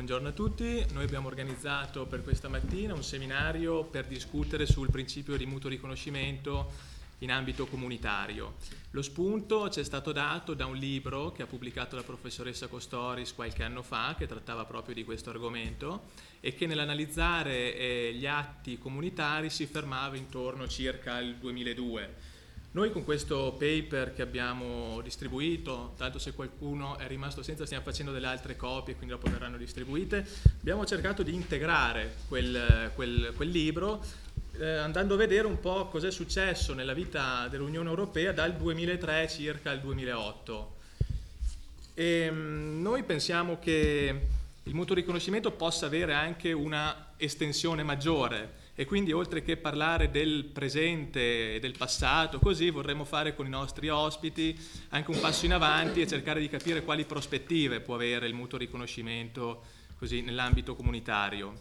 buongiorno 0.00 0.28
a 0.28 0.32
tutti. 0.32 0.82
Noi 0.94 1.04
abbiamo 1.04 1.28
organizzato 1.28 2.06
per 2.06 2.22
questa 2.22 2.48
mattina 2.48 2.94
un 2.94 3.02
seminario 3.04 3.84
per 3.84 4.06
discutere 4.06 4.64
sul 4.64 4.90
principio 4.90 5.36
di 5.36 5.44
mutuo 5.44 5.68
riconoscimento 5.68 6.72
in 7.18 7.30
ambito 7.30 7.66
comunitario. 7.66 8.54
Lo 8.92 9.02
spunto 9.02 9.68
ci 9.68 9.80
è 9.80 9.84
stato 9.84 10.10
dato 10.12 10.54
da 10.54 10.64
un 10.64 10.76
libro 10.76 11.32
che 11.32 11.42
ha 11.42 11.46
pubblicato 11.46 11.96
la 11.96 12.02
professoressa 12.02 12.68
Costoris 12.68 13.34
qualche 13.34 13.62
anno 13.62 13.82
fa, 13.82 14.14
che 14.16 14.26
trattava 14.26 14.64
proprio 14.64 14.94
di 14.94 15.04
questo 15.04 15.28
argomento 15.28 16.04
e 16.40 16.54
che 16.54 16.66
nell'analizzare 16.66 17.76
eh, 17.76 18.14
gli 18.14 18.24
atti 18.24 18.78
comunitari 18.78 19.50
si 19.50 19.66
fermava 19.66 20.16
intorno 20.16 20.66
circa 20.66 21.16
al 21.16 21.34
2002 21.34 22.38
noi 22.72 22.92
con 22.92 23.02
questo 23.02 23.56
paper 23.58 24.12
che 24.14 24.22
abbiamo 24.22 25.00
distribuito, 25.00 25.94
tanto 25.96 26.20
se 26.20 26.32
qualcuno 26.32 26.98
è 26.98 27.08
rimasto 27.08 27.42
senza 27.42 27.64
stiamo 27.64 27.82
facendo 27.82 28.12
delle 28.12 28.28
altre 28.28 28.54
copie, 28.54 28.94
quindi 28.94 29.14
dopo 29.14 29.28
verranno 29.28 29.56
distribuite, 29.56 30.24
abbiamo 30.60 30.86
cercato 30.86 31.24
di 31.24 31.34
integrare 31.34 32.14
quel, 32.28 32.92
quel, 32.94 33.32
quel 33.34 33.48
libro 33.48 34.04
eh, 34.60 34.68
andando 34.76 35.14
a 35.14 35.16
vedere 35.16 35.46
un 35.46 35.58
po' 35.58 35.88
cosa 35.88 36.06
è 36.06 36.10
successo 36.12 36.72
nella 36.74 36.92
vita 36.92 37.48
dell'Unione 37.48 37.88
Europea 37.88 38.32
dal 38.32 38.54
2003 38.54 39.28
circa 39.28 39.70
al 39.72 39.80
2008. 39.80 40.76
E, 41.94 42.04
ehm, 42.04 42.80
noi 42.80 43.02
pensiamo 43.02 43.58
che 43.58 44.26
il 44.62 44.74
mutuo 44.74 44.94
riconoscimento 44.94 45.50
possa 45.50 45.86
avere 45.86 46.14
anche 46.14 46.52
una 46.52 47.14
estensione 47.16 47.82
maggiore 47.82 48.59
e 48.80 48.86
quindi 48.86 49.12
oltre 49.12 49.42
che 49.42 49.58
parlare 49.58 50.10
del 50.10 50.46
presente 50.46 51.56
e 51.56 51.60
del 51.60 51.76
passato, 51.76 52.38
così 52.38 52.70
vorremmo 52.70 53.04
fare 53.04 53.34
con 53.34 53.44
i 53.44 53.50
nostri 53.50 53.90
ospiti 53.90 54.58
anche 54.88 55.10
un 55.10 55.20
passo 55.20 55.44
in 55.44 55.52
avanti 55.52 56.00
e 56.00 56.06
cercare 56.06 56.40
di 56.40 56.48
capire 56.48 56.82
quali 56.82 57.04
prospettive 57.04 57.80
può 57.80 57.96
avere 57.96 58.26
il 58.26 58.32
mutuo 58.32 58.56
riconoscimento 58.56 59.64
così, 59.98 60.22
nell'ambito 60.22 60.74
comunitario. 60.74 61.52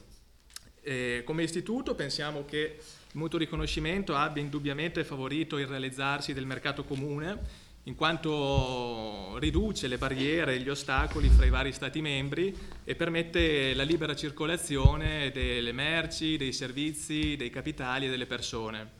E 0.81 1.23
come 1.25 1.43
istituto 1.43 1.93
pensiamo 1.93 2.45
che 2.45 2.77
il 2.79 3.17
mutuo 3.17 3.37
riconoscimento 3.37 4.15
abbia 4.15 4.41
indubbiamente 4.41 5.03
favorito 5.03 5.57
il 5.57 5.67
realizzarsi 5.67 6.31
del 6.31 6.45
mercato 6.45 6.85
comune 6.85 7.67
in 7.89 7.95
quanto 7.95 9.39
riduce 9.39 9.87
le 9.87 9.97
barriere 9.97 10.53
e 10.53 10.59
gli 10.59 10.69
ostacoli 10.69 11.27
fra 11.27 11.45
i 11.45 11.49
vari 11.49 11.73
Stati 11.73 12.01
membri 12.01 12.55
e 12.83 12.93
permette 12.93 13.73
la 13.73 13.81
libera 13.81 14.15
circolazione 14.15 15.31
delle 15.31 15.71
merci, 15.71 16.37
dei 16.37 16.53
servizi, 16.53 17.35
dei 17.35 17.49
capitali 17.49 18.05
e 18.05 18.09
delle 18.11 18.27
persone. 18.27 18.97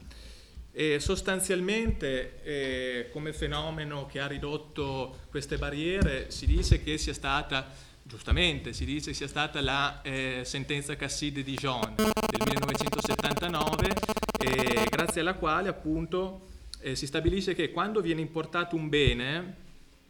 E 0.72 1.00
sostanzialmente 1.00 2.42
eh, 2.44 3.10
come 3.12 3.32
fenomeno 3.32 4.08
che 4.08 4.20
ha 4.20 4.28
ridotto 4.28 5.20
queste 5.30 5.58
barriere 5.58 6.32
si 6.32 6.48
dice 6.48 6.82
che 6.82 6.98
sia 6.98 7.14
stata, 7.14 7.72
giustamente 8.02 8.74
si 8.74 8.86
dice 8.86 9.14
sia 9.14 9.28
stata 9.28 9.62
la 9.62 10.02
eh, 10.02 10.42
sentenza 10.46 10.96
Cassis 10.96 11.32
de 11.32 11.44
Dijon 11.44 11.94
del 11.96 12.42
1979, 12.44 13.94
eh, 14.40 14.88
grazie 14.90 15.22
alla 15.22 15.36
quale 15.36 15.70
appunto 15.70 16.49
eh, 16.80 16.96
si 16.96 17.06
stabilisce 17.06 17.56
che 17.56 17.72
quando 17.72 18.02
viene 18.02 18.22
importato 18.22 18.76
un 18.76 18.90
bene, 18.90 19.68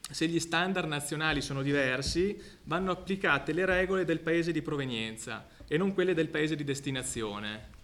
se 0.09 0.27
gli 0.27 0.39
standard 0.39 0.87
nazionali 0.87 1.41
sono 1.41 1.61
diversi, 1.61 2.39
vanno 2.63 2.91
applicate 2.91 3.53
le 3.53 3.65
regole 3.65 4.05
del 4.05 4.19
paese 4.19 4.51
di 4.51 4.61
provenienza 4.61 5.47
e 5.67 5.77
non 5.77 5.93
quelle 5.93 6.13
del 6.13 6.29
paese 6.29 6.55
di 6.55 6.63
destinazione. 6.63 7.77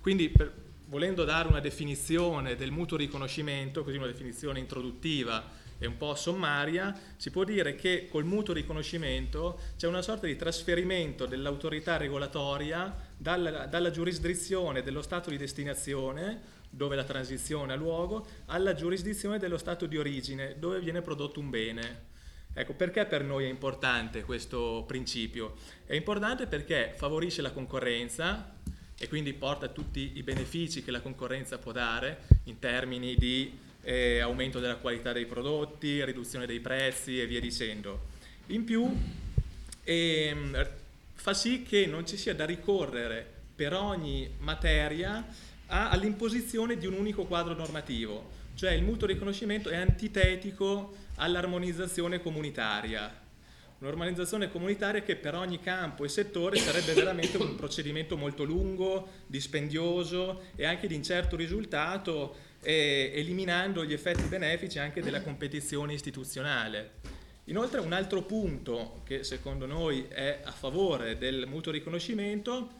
Quindi, 0.00 0.28
per, 0.28 0.52
volendo 0.86 1.24
dare 1.24 1.48
una 1.48 1.60
definizione 1.60 2.56
del 2.56 2.70
mutuo 2.70 2.96
riconoscimento, 2.96 3.84
così 3.84 3.96
una 3.96 4.06
definizione 4.06 4.58
introduttiva 4.58 5.58
e 5.78 5.86
un 5.86 5.96
po' 5.96 6.14
sommaria, 6.14 6.94
si 7.16 7.30
può 7.30 7.44
dire 7.44 7.74
che 7.74 8.06
col 8.10 8.24
mutuo 8.24 8.52
riconoscimento 8.52 9.58
c'è 9.78 9.86
una 9.86 10.02
sorta 10.02 10.26
di 10.26 10.36
trasferimento 10.36 11.24
dell'autorità 11.24 11.96
regolatoria 11.96 12.94
dalla, 13.16 13.64
dalla 13.64 13.90
giurisdizione 13.90 14.82
dello 14.82 15.00
Stato 15.00 15.30
di 15.30 15.38
destinazione 15.38 16.58
dove 16.70 16.94
la 16.94 17.04
transizione 17.04 17.72
ha 17.72 17.76
luogo, 17.76 18.26
alla 18.46 18.74
giurisdizione 18.74 19.38
dello 19.38 19.58
Stato 19.58 19.86
di 19.86 19.98
origine, 19.98 20.56
dove 20.58 20.80
viene 20.80 21.02
prodotto 21.02 21.40
un 21.40 21.50
bene. 21.50 22.08
Ecco, 22.54 22.72
perché 22.74 23.04
per 23.04 23.22
noi 23.22 23.44
è 23.44 23.48
importante 23.48 24.22
questo 24.22 24.84
principio? 24.86 25.56
È 25.84 25.94
importante 25.94 26.46
perché 26.46 26.94
favorisce 26.96 27.42
la 27.42 27.52
concorrenza 27.52 28.54
e 28.98 29.08
quindi 29.08 29.32
porta 29.32 29.68
tutti 29.68 30.12
i 30.14 30.22
benefici 30.22 30.82
che 30.82 30.90
la 30.90 31.00
concorrenza 31.00 31.58
può 31.58 31.72
dare 31.72 32.22
in 32.44 32.58
termini 32.58 33.14
di 33.14 33.56
eh, 33.82 34.20
aumento 34.20 34.60
della 34.60 34.76
qualità 34.76 35.12
dei 35.12 35.26
prodotti, 35.26 36.04
riduzione 36.04 36.46
dei 36.46 36.60
prezzi 36.60 37.20
e 37.20 37.26
via 37.26 37.40
dicendo. 37.40 38.08
In 38.46 38.64
più 38.64 38.90
ehm, 39.84 40.68
fa 41.14 41.34
sì 41.34 41.62
che 41.62 41.86
non 41.86 42.06
ci 42.06 42.16
sia 42.16 42.34
da 42.34 42.44
ricorrere 42.44 43.38
per 43.54 43.74
ogni 43.74 44.28
materia 44.38 45.26
all'imposizione 45.70 46.76
di 46.76 46.86
un 46.86 46.94
unico 46.94 47.24
quadro 47.24 47.54
normativo, 47.54 48.30
cioè 48.54 48.72
il 48.72 48.82
mutuo 48.82 49.06
riconoscimento 49.06 49.68
è 49.70 49.76
antitetico 49.76 50.94
all'armonizzazione 51.16 52.20
comunitaria. 52.20 53.28
Un'armonizzazione 53.78 54.50
comunitaria 54.50 55.00
che 55.00 55.16
per 55.16 55.34
ogni 55.34 55.58
campo 55.60 56.04
e 56.04 56.08
settore 56.08 56.58
sarebbe 56.58 56.92
veramente 56.92 57.38
un 57.38 57.56
procedimento 57.56 58.16
molto 58.16 58.44
lungo, 58.44 59.08
dispendioso 59.26 60.42
e 60.54 60.66
anche 60.66 60.86
di 60.86 60.94
incerto 60.94 61.34
risultato, 61.34 62.36
eh, 62.60 63.10
eliminando 63.14 63.82
gli 63.84 63.94
effetti 63.94 64.24
benefici 64.24 64.78
anche 64.78 65.00
della 65.00 65.22
competizione 65.22 65.94
istituzionale. 65.94 66.98
Inoltre 67.44 67.80
un 67.80 67.94
altro 67.94 68.22
punto 68.22 69.00
che 69.04 69.24
secondo 69.24 69.64
noi 69.64 70.06
è 70.08 70.40
a 70.44 70.52
favore 70.52 71.16
del 71.16 71.46
mutuo 71.46 71.72
riconoscimento 71.72 72.79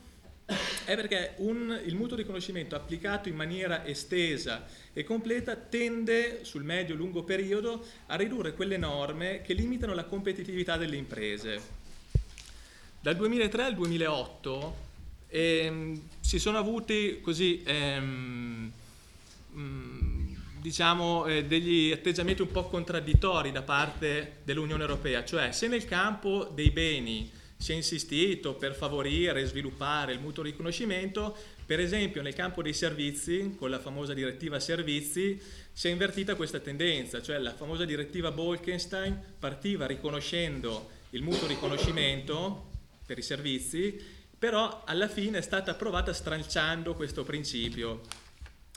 è 0.84 0.94
perché 0.96 1.34
un, 1.36 1.80
il 1.84 1.94
mutuo 1.94 2.16
riconoscimento 2.16 2.74
applicato 2.74 3.28
in 3.28 3.36
maniera 3.36 3.86
estesa 3.86 4.66
e 4.92 5.04
completa 5.04 5.54
tende 5.54 6.44
sul 6.44 6.64
medio-lungo 6.64 7.22
periodo 7.22 7.84
a 8.06 8.16
ridurre 8.16 8.54
quelle 8.54 8.76
norme 8.76 9.42
che 9.42 9.54
limitano 9.54 9.94
la 9.94 10.04
competitività 10.04 10.76
delle 10.76 10.96
imprese. 10.96 11.78
Dal 13.00 13.16
2003 13.16 13.64
al 13.64 13.74
2008 13.74 14.76
ehm, 15.28 16.02
si 16.20 16.38
sono 16.38 16.58
avuti 16.58 17.20
così, 17.22 17.62
ehm, 17.64 18.72
mm, 19.54 20.34
diciamo, 20.60 21.26
eh, 21.26 21.44
degli 21.44 21.92
atteggiamenti 21.92 22.42
un 22.42 22.50
po' 22.50 22.64
contraddittori 22.64 23.52
da 23.52 23.62
parte 23.62 24.38
dell'Unione 24.44 24.82
Europea, 24.82 25.24
cioè 25.24 25.52
se 25.52 25.68
nel 25.68 25.84
campo 25.86 26.50
dei 26.52 26.70
beni 26.70 27.38
si 27.60 27.72
è 27.72 27.74
insistito 27.74 28.54
per 28.54 28.74
favorire 28.74 29.42
e 29.42 29.44
sviluppare 29.44 30.14
il 30.14 30.18
mutuo 30.18 30.42
riconoscimento, 30.42 31.36
per 31.66 31.78
esempio 31.78 32.22
nel 32.22 32.34
campo 32.34 32.62
dei 32.62 32.72
servizi, 32.72 33.54
con 33.58 33.68
la 33.68 33.78
famosa 33.78 34.14
direttiva 34.14 34.58
servizi, 34.58 35.38
si 35.70 35.88
è 35.88 35.90
invertita 35.90 36.36
questa 36.36 36.58
tendenza, 36.58 37.20
cioè 37.20 37.36
la 37.36 37.54
famosa 37.54 37.84
direttiva 37.84 38.30
Bolkenstein 38.30 39.34
partiva 39.38 39.86
riconoscendo 39.86 40.88
il 41.10 41.20
mutuo 41.20 41.46
riconoscimento 41.46 42.70
per 43.04 43.18
i 43.18 43.22
servizi, 43.22 44.02
però 44.38 44.82
alla 44.86 45.08
fine 45.08 45.36
è 45.38 45.42
stata 45.42 45.72
approvata 45.72 46.14
stralciando 46.14 46.94
questo 46.94 47.24
principio. 47.24 48.00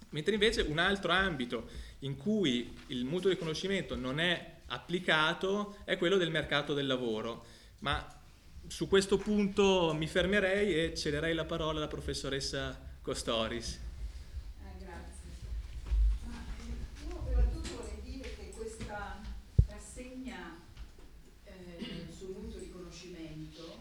Mentre 0.09 0.33
invece 0.33 0.61
un 0.61 0.77
altro 0.77 1.13
ambito 1.13 1.69
in 1.99 2.17
cui 2.17 2.75
il 2.87 3.05
mutuo 3.05 3.29
riconoscimento 3.29 3.95
non 3.95 4.19
è 4.19 4.55
applicato 4.67 5.77
è 5.85 5.97
quello 5.97 6.17
del 6.17 6.31
mercato 6.31 6.73
del 6.73 6.85
lavoro. 6.85 7.45
Ma 7.79 8.21
su 8.67 8.87
questo 8.87 9.17
punto 9.17 9.93
mi 9.93 10.07
fermerei 10.07 10.73
e 10.73 10.95
cederei 10.95 11.33
la 11.33 11.45
parola 11.45 11.77
alla 11.77 11.87
professoressa 11.87 12.79
Costoris. 13.01 13.79
Eh, 14.63 14.83
grazie. 14.83 15.29
Ma, 16.25 16.33
eh, 16.57 17.07
io 17.09 17.15
prima 17.17 17.41
di 17.41 17.51
tutto 17.51 17.75
vorrei 17.81 18.01
dire 18.03 18.35
che 18.35 18.53
questa 18.55 19.21
rassegna 19.67 20.57
eh, 21.43 22.07
sul 22.17 22.35
mutuo 22.39 22.59
riconoscimento 22.59 23.79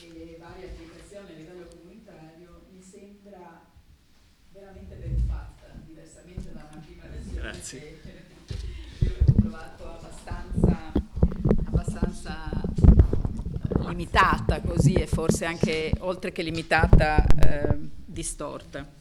e 0.00 0.12
le 0.12 0.36
varie 0.38 0.70
applicazioni 0.70 1.32
a 1.32 1.36
livello 1.36 1.66
comunitario 1.66 2.66
mi 2.70 2.82
sembra 2.82 3.64
veramente 4.52 4.94
ben 4.96 5.16
fatta, 5.26 5.72
diversamente 5.86 6.52
da 6.52 6.68
una 6.70 6.82
prima 6.84 7.04
versione 7.06 7.40
Grazie. 7.40 8.00
che 8.02 9.04
io 9.04 9.14
avevo 9.20 9.40
trovato 9.40 9.88
abbastanza, 9.88 10.92
abbastanza 11.64 12.66
limitata 13.88 14.60
così 14.60 14.92
e 14.92 15.06
forse 15.06 15.44
anche 15.44 15.92
oltre 16.00 16.32
che 16.32 16.42
limitata 16.42 17.24
eh, 17.24 17.76
distorta. 18.04 18.96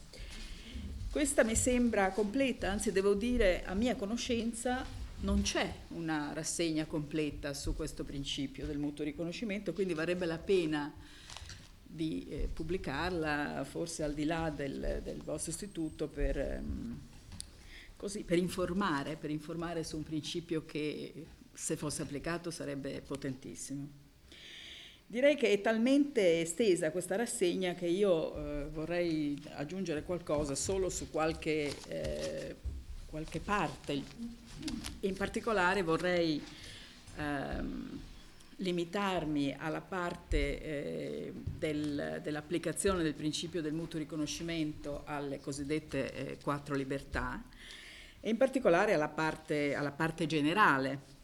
Questa 1.10 1.44
mi 1.44 1.56
sembra 1.56 2.12
completa, 2.12 2.72
anzi 2.72 2.92
devo 2.92 3.14
dire 3.14 3.64
a 3.66 3.74
mia 3.74 3.96
conoscenza 3.96 4.86
non 5.20 5.42
c'è 5.42 5.74
una 5.90 6.32
rassegna 6.34 6.86
completa 6.86 7.54
su 7.54 7.76
questo 7.76 8.04
principio 8.04 8.68
del 8.68 8.78
mutuo 8.78 9.04
riconoscimento, 9.04 9.74
quindi 9.74 9.94
varrebbe 9.94 10.26
la 10.26 10.38
pena 10.38 10.94
di 11.84 12.28
eh, 12.30 12.50
pubblicarla 12.54 13.66
forse 13.68 14.04
al 14.04 14.14
di 14.14 14.26
là 14.26 14.52
del, 14.56 15.02
del 15.04 15.22
vostro 15.24 15.52
istituto 15.52 16.08
per, 16.08 16.38
ehm, 16.38 17.00
così, 17.96 18.24
per, 18.24 18.38
informare, 18.38 19.16
per 19.16 19.32
informare 19.32 19.84
su 19.84 19.98
un 19.98 20.04
principio 20.04 20.66
che 20.66 21.26
se 21.52 21.76
fosse 21.76 22.04
applicato 22.04 22.52
sarebbe 22.52 23.02
potentissimo. 23.02 24.07
Direi 25.10 25.38
che 25.38 25.54
è 25.54 25.62
talmente 25.62 26.42
estesa 26.42 26.92
questa 26.92 27.16
rassegna 27.16 27.74
che 27.76 27.86
io 27.88 28.36
eh, 28.36 28.66
vorrei 28.66 29.42
aggiungere 29.54 30.04
qualcosa 30.04 30.54
solo 30.54 30.90
su 30.90 31.10
qualche, 31.10 31.74
eh, 31.88 32.56
qualche 33.06 33.40
parte. 33.40 34.04
In 35.00 35.16
particolare 35.16 35.82
vorrei 35.82 36.44
ehm, 37.16 38.02
limitarmi 38.58 39.56
alla 39.58 39.80
parte 39.80 40.62
eh, 40.62 41.34
del, 41.58 42.20
dell'applicazione 42.22 43.02
del 43.02 43.14
principio 43.14 43.62
del 43.62 43.72
mutuo 43.72 44.00
riconoscimento 44.00 45.04
alle 45.06 45.40
cosiddette 45.40 46.14
eh, 46.14 46.38
quattro 46.44 46.76
libertà 46.76 47.42
e 48.20 48.30
in 48.30 48.36
particolare 48.36 48.94
alla 48.94 49.08
parte, 49.08 49.74
alla 49.74 49.92
parte 49.92 50.26
generale 50.26 51.16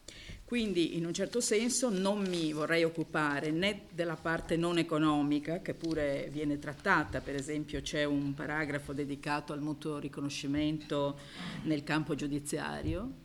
quindi 0.44 0.96
in 0.96 1.06
un 1.06 1.14
certo 1.14 1.40
senso 1.40 1.88
non 1.88 2.20
mi 2.20 2.52
vorrei 2.52 2.84
occupare 2.84 3.50
né 3.50 3.86
della 3.90 4.16
parte 4.16 4.56
non 4.56 4.78
economica, 4.78 5.60
che 5.60 5.74
pure 5.74 6.28
viene 6.30 6.58
trattata, 6.58 7.20
per 7.20 7.34
esempio 7.34 7.80
c'è 7.80 8.04
un 8.04 8.34
paragrafo 8.34 8.92
dedicato 8.92 9.52
al 9.52 9.62
mutuo 9.62 9.98
riconoscimento 9.98 11.18
nel 11.62 11.82
campo 11.82 12.14
giudiziario, 12.14 13.22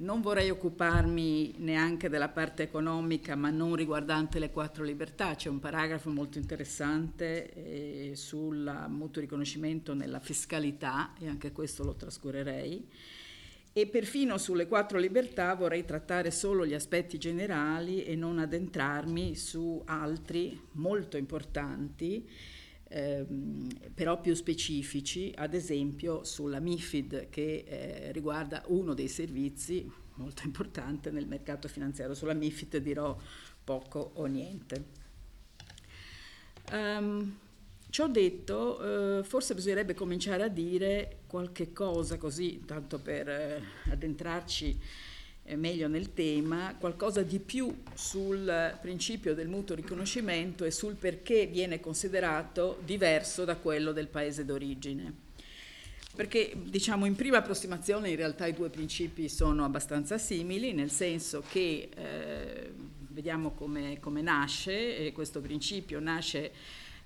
non 0.00 0.22
vorrei 0.22 0.48
occuparmi 0.48 1.56
neanche 1.58 2.08
della 2.08 2.28
parte 2.28 2.62
economica, 2.62 3.34
ma 3.34 3.50
non 3.50 3.74
riguardante 3.74 4.38
le 4.38 4.50
quattro 4.50 4.82
libertà. 4.82 5.34
C'è 5.34 5.50
un 5.50 5.58
paragrafo 5.58 6.08
molto 6.08 6.38
interessante 6.38 7.52
eh, 7.52 8.12
sul 8.16 8.86
mutuo 8.88 9.20
riconoscimento 9.20 9.92
nella 9.92 10.18
fiscalità, 10.18 11.12
e 11.18 11.28
anche 11.28 11.52
questo 11.52 11.84
lo 11.84 11.94
trascurerei 11.94 12.88
e 13.72 13.86
perfino 13.86 14.36
sulle 14.36 14.66
quattro 14.66 14.98
libertà 14.98 15.54
vorrei 15.54 15.84
trattare 15.84 16.30
solo 16.30 16.66
gli 16.66 16.74
aspetti 16.74 17.18
generali 17.18 18.04
e 18.04 18.16
non 18.16 18.38
addentrarmi 18.38 19.36
su 19.36 19.80
altri 19.86 20.60
molto 20.72 21.16
importanti, 21.16 22.28
ehm, 22.88 23.68
però 23.94 24.20
più 24.20 24.34
specifici, 24.34 25.32
ad 25.36 25.54
esempio 25.54 26.24
sulla 26.24 26.58
MIFID 26.58 27.28
che 27.28 27.64
eh, 27.66 28.12
riguarda 28.12 28.64
uno 28.66 28.92
dei 28.92 29.08
servizi 29.08 29.88
molto 30.14 30.42
importante 30.44 31.10
nel 31.10 31.26
mercato 31.26 31.68
finanziario. 31.68 32.14
Sulla 32.14 32.34
MIFID 32.34 32.78
dirò 32.78 33.16
poco 33.62 34.12
o 34.14 34.26
niente. 34.26 34.98
Um, 36.72 37.36
Ciò 37.90 38.06
detto, 38.06 39.18
eh, 39.18 39.24
forse 39.24 39.52
bisognerebbe 39.52 39.94
cominciare 39.94 40.44
a 40.44 40.48
dire 40.48 41.22
qualche 41.26 41.72
cosa 41.72 42.18
così, 42.18 42.62
tanto 42.64 43.00
per 43.00 43.28
eh, 43.28 43.60
addentrarci 43.90 44.78
eh, 45.42 45.56
meglio 45.56 45.88
nel 45.88 46.14
tema, 46.14 46.76
qualcosa 46.78 47.22
di 47.22 47.40
più 47.40 47.82
sul 47.92 48.78
principio 48.80 49.34
del 49.34 49.48
mutuo 49.48 49.74
riconoscimento 49.74 50.64
e 50.64 50.70
sul 50.70 50.94
perché 50.94 51.46
viene 51.46 51.80
considerato 51.80 52.78
diverso 52.84 53.44
da 53.44 53.56
quello 53.56 53.90
del 53.90 54.06
paese 54.06 54.44
d'origine. 54.44 55.28
Perché 56.14 56.52
diciamo 56.62 57.06
in 57.06 57.16
prima 57.16 57.38
approssimazione 57.38 58.10
in 58.10 58.16
realtà 58.16 58.46
i 58.46 58.54
due 58.54 58.68
principi 58.68 59.28
sono 59.28 59.64
abbastanza 59.64 60.16
simili, 60.16 60.72
nel 60.72 60.92
senso 60.92 61.42
che 61.50 61.88
eh, 61.92 62.72
vediamo 63.08 63.50
come, 63.50 63.98
come 63.98 64.22
nasce, 64.22 65.10
questo 65.12 65.40
principio 65.40 65.98
nasce 65.98 66.52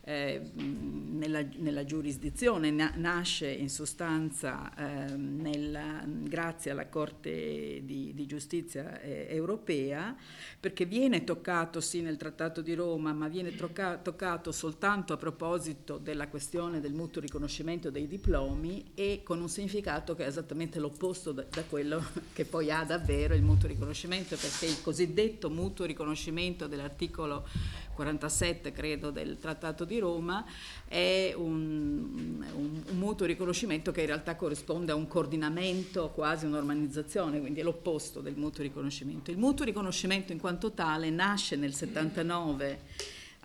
eh, 0.07 0.39
nella, 0.55 1.43
nella, 1.57 1.85
giurisdizione, 1.85 2.71
na, 2.71 2.93
nasce 2.97 3.49
in 3.51 3.71
sostanza 3.71 4.71
eh, 4.77 5.17
nella, 5.17 6.05
grazie 6.07 6.73
alla 6.73 6.89
Corte 6.89 7.81
di, 7.85 8.13
di 8.15 8.27
Giustizia 8.27 9.01
eh, 9.01 9.27
europea, 9.31 10.15
perché 10.61 10.85
viene 10.85 11.25
toccato 11.25 11.81
sì 11.81 12.03
nel 12.03 12.19
Trattato 12.19 12.61
di 12.61 12.75
Roma, 12.75 13.15
ma 13.15 13.29
viene 13.29 13.57
tocca, 13.57 13.97
toccato 13.97 14.53
soltanto 14.53 15.15
a 15.15 15.17
proposito 15.17 15.97
della 15.97 16.29
questione 16.29 16.81
del 16.81 16.93
mutuo 16.93 17.23
riconoscimento 17.23 17.91
dei 17.91 18.07
diplomi 18.07 18.93
e 18.95 19.23
con 19.25 19.41
un 19.41 19.49
significato 19.49 20.15
che 20.15 20.25
è 20.25 20.29
esattamente 20.29 20.79
l'opposto 20.81 21.33
da, 21.33 21.47
da 21.49 21.63
quello 21.63 22.05
che 22.35 22.45
poi 22.45 22.71
ha 22.71 22.85
davvero 22.85 23.33
il 23.33 23.43
mutuo 23.43 23.69
riconoscimento, 23.69 24.37
perché 24.37 24.67
il 24.67 24.83
cosiddetto 24.83 25.49
mutuo 25.49 25.87
riconoscimento 25.87 26.67
dell'articolo 26.67 27.49
47, 27.95 28.73
credo, 28.73 29.11
del 29.11 29.39
Trattato 29.39 29.85
di 29.85 29.99
Roma, 29.99 30.45
è 30.87 31.33
un, 31.37 32.45
un, 32.55 32.83
un, 32.87 32.99
mutuo 32.99 33.27
riconoscimento 33.27 33.93
che 33.93 34.01
in 34.01 34.07
realtà 34.07 34.37
corrisponde 34.37 34.93
a 34.93 34.95
un 34.95 35.09
coordinamento, 35.09 36.11
quasi 36.11 36.45
un'organizzazione, 36.47 37.41
quindi 37.41 37.61
è 37.61 37.63
l'opposto 37.63 38.21
del 38.21 38.35
mutuo 38.37 38.63
riconoscimento. 38.63 39.31
Il 39.31 39.39
mutuo 39.39 39.65
riconoscimento 39.65 40.33
in 40.33 40.39
quanto 40.39 40.73
tale 40.73 41.09
nasce 41.11 41.57
nel 41.57 41.75
79 41.75 42.81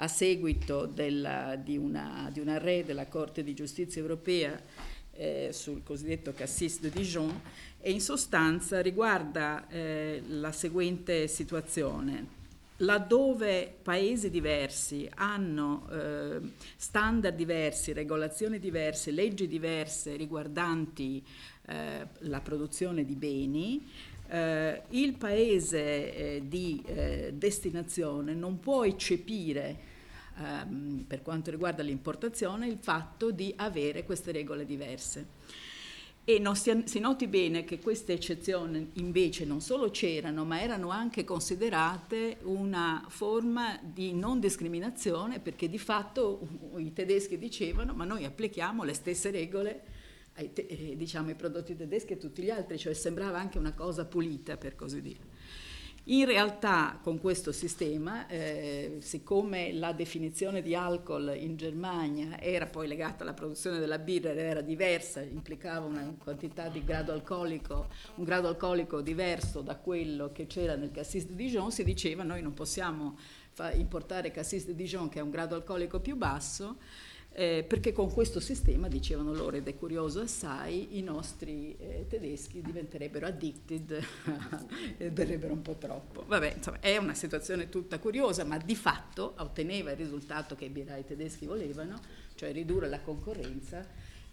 a 0.02 0.08
seguito 0.08 0.86
della, 0.86 1.56
di, 1.56 1.78
una, 1.78 2.30
di 2.32 2.40
un 2.40 2.48
array 2.48 2.84
della 2.84 3.08
Corte 3.08 3.44
di 3.44 3.54
Giustizia 3.54 4.02
europea 4.02 4.60
eh, 5.12 5.50
sul 5.52 5.84
cosiddetto 5.84 6.34
Cassis 6.34 6.80
de 6.80 6.90
Dijon 6.90 7.42
e 7.82 7.92
in 7.92 8.02
sostanza 8.02 8.82
riguarda 8.82 9.68
eh, 9.68 10.24
la 10.28 10.52
seguente 10.52 11.28
situazione 11.28 12.38
laddove 12.80 13.78
paesi 13.82 14.30
diversi 14.30 15.10
hanno 15.16 15.88
eh, 15.92 16.40
standard 16.76 17.36
diversi, 17.36 17.94
regolazioni 17.94 18.60
diverse, 18.60 19.12
leggi 19.12 19.48
diverse 19.48 20.16
riguardanti 20.16 21.24
eh, 21.66 22.08
la 22.20 22.42
produzione 22.42 23.06
di 23.06 23.16
beni, 23.16 23.86
eh, 24.30 24.84
il 24.90 25.14
paese 25.14 26.16
eh, 26.16 26.42
di 26.46 26.82
eh, 26.86 27.34
destinazione 27.34 28.34
non 28.34 28.60
può 28.60 28.86
eccepire 28.86 29.78
ehm, 30.38 31.06
per 31.08 31.22
quanto 31.22 31.52
riguarda 31.52 31.84
l'importazione 31.84 32.68
il 32.68 32.78
fatto 32.80 33.32
di 33.32 33.54
avere 33.58 34.06
queste 34.06 34.32
regole 34.32 34.66
diverse. 34.66 35.38
E 36.30 36.40
si, 36.54 36.84
si, 36.86 37.00
noti 37.00 37.26
bene 37.26 37.64
che 37.64 37.80
queste 37.80 38.14
eccezioni 38.14 38.92
invece 38.98 39.46
non 39.46 39.62
solo 39.62 39.90
c'erano, 39.90 40.46
ma 40.46 40.62
erano 40.62 40.90
anche 40.90 41.24
considerate 41.24 42.38
una 42.44 43.04
forma 43.08 43.80
di 43.82 44.14
non 44.14 44.40
discriminazione, 44.40 45.40
perché 45.40 45.68
di 45.68 45.80
fatto 45.80 46.48
i 46.78 46.94
tedeschi 46.94 47.40
dicevano 47.40 47.96
ma 47.96 48.06
noi 48.06 48.26
applichiamo 48.26 48.84
le 48.84 48.94
stesse 48.94 49.32
regole 49.32 49.82
ai, 50.34 50.54
te, 50.54 50.68
eh, 50.70 50.96
diciamo, 50.96 51.30
ai 51.30 51.36
prodotti 51.36 51.76
tedeschi 51.76 52.14
e 52.14 52.18
a 52.18 52.20
tutti 52.20 52.44
gli 52.44 52.52
altri, 52.52 52.78
cioè 52.78 52.94
sembrava 52.94 53.40
anche 53.40 53.58
una 53.58 53.74
cosa 53.74 54.06
pulita 54.06 54.56
per 54.56 54.76
così 54.76 55.02
dire. 55.02 55.29
In 56.12 56.26
realtà 56.26 56.98
con 57.04 57.20
questo 57.20 57.52
sistema, 57.52 58.26
eh, 58.26 58.98
siccome 59.00 59.72
la 59.74 59.92
definizione 59.92 60.64
di 60.64 60.74
alcol 60.74 61.36
in 61.38 61.56
Germania 61.56 62.42
era 62.42 62.66
poi 62.66 62.88
legata 62.88 63.22
alla 63.22 63.36
produzione 63.36 63.78
della 63.78 64.00
birra 64.00 64.32
ed 64.32 64.40
era 64.40 64.62
diversa, 64.62 65.22
implicava 65.22 65.86
una 65.86 66.12
quantità 66.18 66.68
di 66.68 66.84
grado 66.84 67.12
alcolico, 67.12 67.90
un 68.16 68.24
grado 68.24 68.48
alcolico 68.48 69.02
diverso 69.02 69.62
da 69.62 69.76
quello 69.76 70.32
che 70.32 70.48
c'era 70.48 70.76
nel 70.76 70.90
Cassis 70.90 71.28
de 71.28 71.36
Dijon, 71.36 71.72
si 71.72 71.84
diceva 71.84 72.24
noi 72.24 72.42
non 72.42 72.56
possiamo 72.56 73.16
importare 73.76 74.32
Cassis 74.32 74.66
de 74.66 74.74
Dijon 74.74 75.10
che 75.10 75.20
ha 75.20 75.24
un 75.24 75.30
grado 75.30 75.54
alcolico 75.54 76.00
più 76.00 76.16
basso, 76.16 76.78
eh, 77.40 77.64
perché 77.66 77.94
con 77.94 78.12
questo 78.12 78.42
sistema, 78.42 78.90
dicevano 78.90 79.34
loro, 79.34 79.56
ed 79.56 79.66
è 79.66 79.74
curioso 79.78 80.20
assai, 80.20 80.98
i 80.98 81.02
nostri 81.02 81.74
eh, 81.80 82.06
tedeschi 82.10 82.60
diventerebbero 82.60 83.28
addicted 83.28 83.98
e 84.98 85.10
berrebbero 85.10 85.54
un 85.54 85.62
po' 85.62 85.78
troppo. 85.78 86.26
Vabbè, 86.28 86.56
insomma, 86.58 86.82
è 86.82 86.98
una 86.98 87.14
situazione 87.14 87.70
tutta 87.70 87.98
curiosa, 87.98 88.44
ma 88.44 88.58
di 88.58 88.76
fatto 88.76 89.36
otteneva 89.38 89.92
il 89.92 89.96
risultato 89.96 90.56
che 90.56 90.66
i 90.66 90.70
birai 90.70 91.06
tedeschi 91.06 91.46
volevano, 91.46 91.98
cioè 92.36 92.52
ridurre 92.52 92.90
la 92.90 93.00
concorrenza 93.00 93.88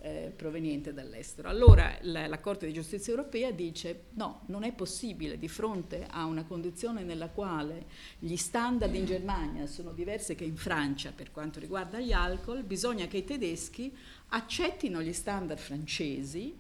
eh, 0.06 0.32
proveniente 0.34 0.94
dall'estero. 0.94 1.48
Allora 1.48 1.98
la, 2.02 2.28
la, 2.28 2.38
Corte 2.38 2.66
di 2.66 2.72
Giustizia 2.72 3.12
europea 3.12 3.50
dice 3.50 4.04
no, 4.12 4.42
non 4.46 4.62
è 4.62 4.72
possibile 4.72 5.36
di 5.36 5.48
fronte 5.48 6.06
a 6.08 6.26
una 6.26 6.44
condizione 6.44 7.02
nella 7.02 7.28
quale 7.28 7.86
gli 8.20 8.36
standard 8.36 8.94
in 8.94 9.04
Germania 9.04 9.66
sono 9.66 9.92
diversi 9.92 10.36
che 10.36 10.44
in 10.44 10.56
Francia 10.56 11.10
per 11.10 11.32
quanto 11.32 11.58
riguarda 11.58 11.98
gli 11.98 12.12
alcol, 12.12 12.62
bisogna 12.62 13.08
che 13.08 13.18
i 13.18 13.25
tedeschi 13.25 13.92
accettino 14.28 15.02
gli 15.02 15.12
standard 15.12 15.58
francesi 15.58 16.56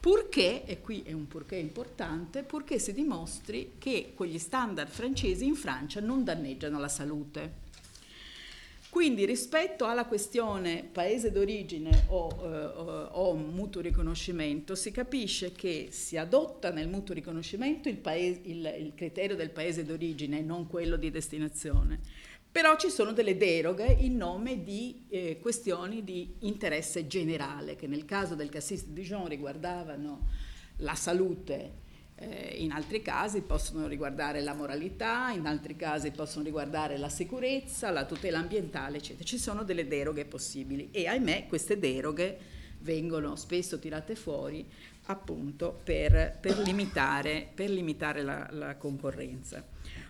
purché, 0.00 0.64
e 0.64 0.80
qui 0.80 1.02
è 1.02 1.12
un 1.12 1.26
purché 1.26 1.56
importante, 1.56 2.44
purché 2.44 2.78
si 2.78 2.94
dimostri 2.94 3.72
che 3.76 4.12
quegli 4.14 4.38
standard 4.38 4.88
francesi 4.88 5.44
in 5.44 5.54
Francia 5.54 6.00
non 6.00 6.24
danneggiano 6.24 6.78
la 6.78 6.88
salute. 6.88 7.64
Quindi 8.96 9.26
rispetto 9.26 9.84
alla 9.84 10.06
questione 10.06 10.82
paese 10.90 11.30
d'origine 11.30 12.04
o, 12.08 12.30
eh, 12.42 13.08
o, 13.12 13.34
mutuo 13.34 13.82
riconoscimento 13.82 14.74
si 14.74 14.90
capisce 14.90 15.52
che 15.52 15.88
si 15.90 16.16
adotta 16.16 16.70
nel 16.70 16.88
mutuo 16.88 17.14
riconoscimento 17.14 17.90
il, 17.90 17.98
paese, 17.98 18.40
il, 18.44 18.74
il 18.78 18.92
criterio 18.94 19.36
del 19.36 19.50
paese 19.50 19.84
d'origine 19.84 20.38
e 20.38 20.40
non 20.40 20.66
quello 20.66 20.96
di 20.96 21.10
destinazione. 21.10 22.00
Però 22.50 22.74
ci 22.78 22.88
sono 22.88 23.12
delle 23.12 23.36
deroghe 23.36 23.84
in 24.00 24.16
nome 24.16 24.64
di 24.64 25.04
eh, 25.10 25.40
questioni 25.42 26.02
di 26.02 26.36
interesse 26.38 27.06
generale 27.06 27.76
che 27.76 27.86
nel 27.86 28.06
caso 28.06 28.34
del 28.34 28.48
Cassis 28.48 28.86
de 28.86 28.94
Dijon 28.94 29.28
riguardavano 29.28 30.26
la 30.78 30.94
salute 30.94 31.84
Eh, 32.18 32.56
in 32.60 32.72
altri 32.72 33.02
casi 33.02 33.42
possono 33.42 33.86
riguardare 33.86 34.40
la 34.40 34.54
moralità, 34.54 35.30
in 35.30 35.44
altri 35.44 35.76
casi 35.76 36.12
possono 36.12 36.44
riguardare 36.44 36.96
la 36.96 37.10
sicurezza, 37.10 37.90
la 37.90 38.06
tutela 38.06 38.38
ambientale, 38.38 38.96
eccetera. 38.96 39.24
Ci 39.24 39.38
sono 39.38 39.64
delle 39.64 39.86
deroghe 39.86 40.24
possibili 40.24 40.88
e 40.92 41.06
ahimè 41.06 41.46
queste 41.46 41.78
deroghe 41.78 42.38
vengono 42.80 43.36
spesso 43.36 43.78
tirate 43.78 44.14
fuori 44.14 44.66
appunto 45.06 45.78
per, 45.84 46.38
per 46.40 46.58
limitare, 46.58 47.48
per 47.54 47.68
limitare 47.68 48.22
la, 48.22 48.48
la, 48.50 48.76
concorrenza. 48.76 49.62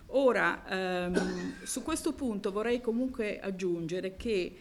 Ora, 0.07 0.65
ehm, 0.67 1.63
su 1.63 1.83
questo 1.83 2.13
punto 2.13 2.51
vorrei 2.51 2.79
comunque 2.79 3.39
aggiungere 3.39 4.15
che 4.15 4.55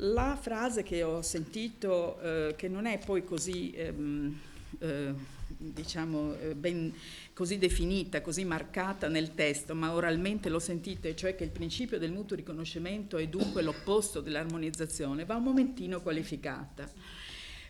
la 0.00 0.36
frase 0.40 0.82
che 0.82 1.02
ho 1.02 1.22
sentito, 1.22 2.20
eh, 2.20 2.54
che 2.56 2.68
non 2.68 2.86
è 2.86 2.98
poi 2.98 3.24
così... 3.24 3.70
Ehm, 3.72 4.40
eh, 4.80 5.36
diciamo, 5.56 6.34
eh, 6.38 6.54
ben 6.54 6.92
così 7.32 7.58
definita, 7.58 8.20
così 8.20 8.44
marcata 8.44 9.08
nel 9.08 9.34
testo, 9.34 9.74
ma 9.74 9.92
oralmente 9.94 10.48
lo 10.48 10.58
sentite, 10.58 11.16
cioè 11.16 11.34
che 11.34 11.44
il 11.44 11.50
principio 11.50 11.98
del 11.98 12.12
mutuo 12.12 12.36
riconoscimento 12.36 13.16
è 13.16 13.26
dunque 13.28 13.62
l'opposto 13.62 14.20
dell'armonizzazione, 14.20 15.24
va 15.24 15.36
un 15.36 15.44
momentino 15.44 16.00
qualificata 16.00 16.90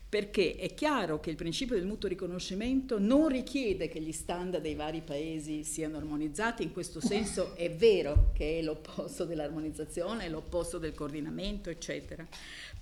perché 0.08 0.56
è 0.56 0.72
chiaro 0.72 1.20
che 1.20 1.28
il 1.28 1.36
principio 1.36 1.74
del 1.74 1.84
mutuo 1.84 2.08
riconoscimento 2.08 2.98
non 2.98 3.28
richiede 3.28 3.88
che 3.88 4.00
gli 4.00 4.12
standard 4.12 4.62
dei 4.62 4.74
vari 4.74 5.02
paesi 5.02 5.64
siano 5.64 5.98
armonizzati, 5.98 6.62
in 6.62 6.72
questo 6.72 6.98
senso 6.98 7.54
è 7.54 7.70
vero 7.70 8.30
che 8.32 8.58
è 8.58 8.62
l'opposto 8.62 9.26
dell'armonizzazione, 9.26 10.24
è 10.24 10.28
l'opposto 10.30 10.78
del 10.78 10.94
coordinamento, 10.94 11.68
eccetera. 11.68 12.26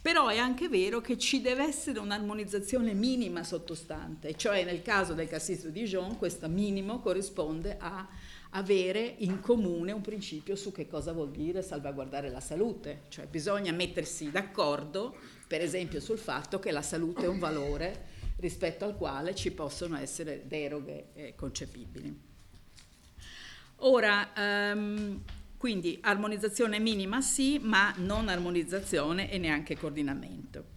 Però 0.00 0.28
è 0.28 0.38
anche 0.38 0.68
vero 0.68 1.00
che 1.00 1.18
ci 1.18 1.40
deve 1.40 1.64
essere 1.64 1.99
un'armonizzazione 1.99 2.95
minima 2.95 3.42
sottostante, 3.42 4.37
cioè 4.37 4.64
nel 4.64 4.83
caso 4.83 5.12
del 5.12 5.26
Cassis 5.26 5.64
de 5.64 5.73
Dijon 5.73 6.16
questo 6.18 6.49
minimo 6.49 7.00
corrisponde 7.00 7.76
a 7.80 8.06
avere 8.50 9.16
in 9.18 9.40
comune 9.40 9.90
un 9.90 10.00
principio 10.00 10.54
su 10.54 10.71
che 10.71 10.87
cosa 10.87 11.12
vuol 11.12 11.33
dire 11.33 11.61
salvaguardare 11.61 12.30
la 12.30 12.38
salute, 12.38 13.02
cioè 13.09 13.26
bisogna 13.26 13.73
mettersi 13.73 14.30
d'accordo 14.30 15.16
per 15.47 15.61
esempio 15.61 16.00
sul 16.00 16.19
fatto 16.19 16.59
che 16.59 16.71
la 16.71 16.83
salute 16.83 17.25
è 17.25 17.29
un 17.29 17.38
valore 17.38 18.15
rispetto 18.38 18.85
al 18.85 18.97
quale 18.97 19.35
ci 19.35 19.53
possono 19.53 19.97
essere 19.97 20.43
deroghe 20.47 21.07
eh, 21.15 21.35
concepibili. 21.35 22.25
Ora, 23.81 24.33
um, 24.37 25.23
quindi 25.57 25.99
armonizzazione 26.00 26.79
minima 26.79 27.21
sì, 27.21 27.59
ma 27.61 27.95
non 27.99 28.29
armonizzazione 28.29 29.31
e 29.31 29.38
neanche 29.38 29.76
coordinamento. 29.76 30.75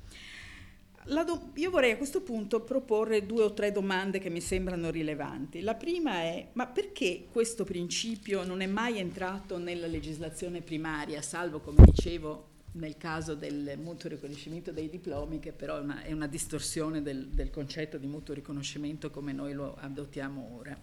Do- 1.06 1.52
io 1.56 1.70
vorrei 1.72 1.92
a 1.92 1.98
questo 1.98 2.22
punto 2.22 2.62
proporre 2.62 3.26
due 3.26 3.44
o 3.44 3.54
tre 3.54 3.72
domande 3.72 4.20
che 4.20 4.30
mi 4.30 4.42
sembrano 4.42 4.92
rilevanti. 4.92 5.62
La 5.62 5.76
prima 5.76 6.22
è, 6.22 6.50
ma 6.54 6.68
perché 6.68 7.28
questo 7.32 7.64
principio 7.64 8.44
non 8.44 8.62
è 8.62 8.68
mai 8.68 9.00
entrato 9.00 9.58
nella 9.58 9.88
legislazione 9.88 10.62
primaria, 10.62 11.22
salvo, 11.22 11.62
come 11.62 11.84
dicevo, 11.84 12.49
nel 12.74 12.98
caso 12.98 13.34
del 13.36 13.78
mutuo 13.82 14.10
riconoscimento 14.10 14.72
dei 14.72 14.90
diplomi, 14.90 15.40
che 15.40 15.52
però 15.52 15.78
è 15.78 15.82
una, 15.82 16.04
è 16.04 16.12
una 16.12 16.28
distorsione 16.28 17.02
del, 17.02 17.28
del, 17.28 17.50
concetto 17.50 17.98
di 17.98 18.08
mutuo 18.08 18.34
riconoscimento 18.34 19.10
come 19.10 19.34
noi 19.34 19.54
lo 19.54 19.76
adottiamo 19.76 20.56
ora. 20.58 20.80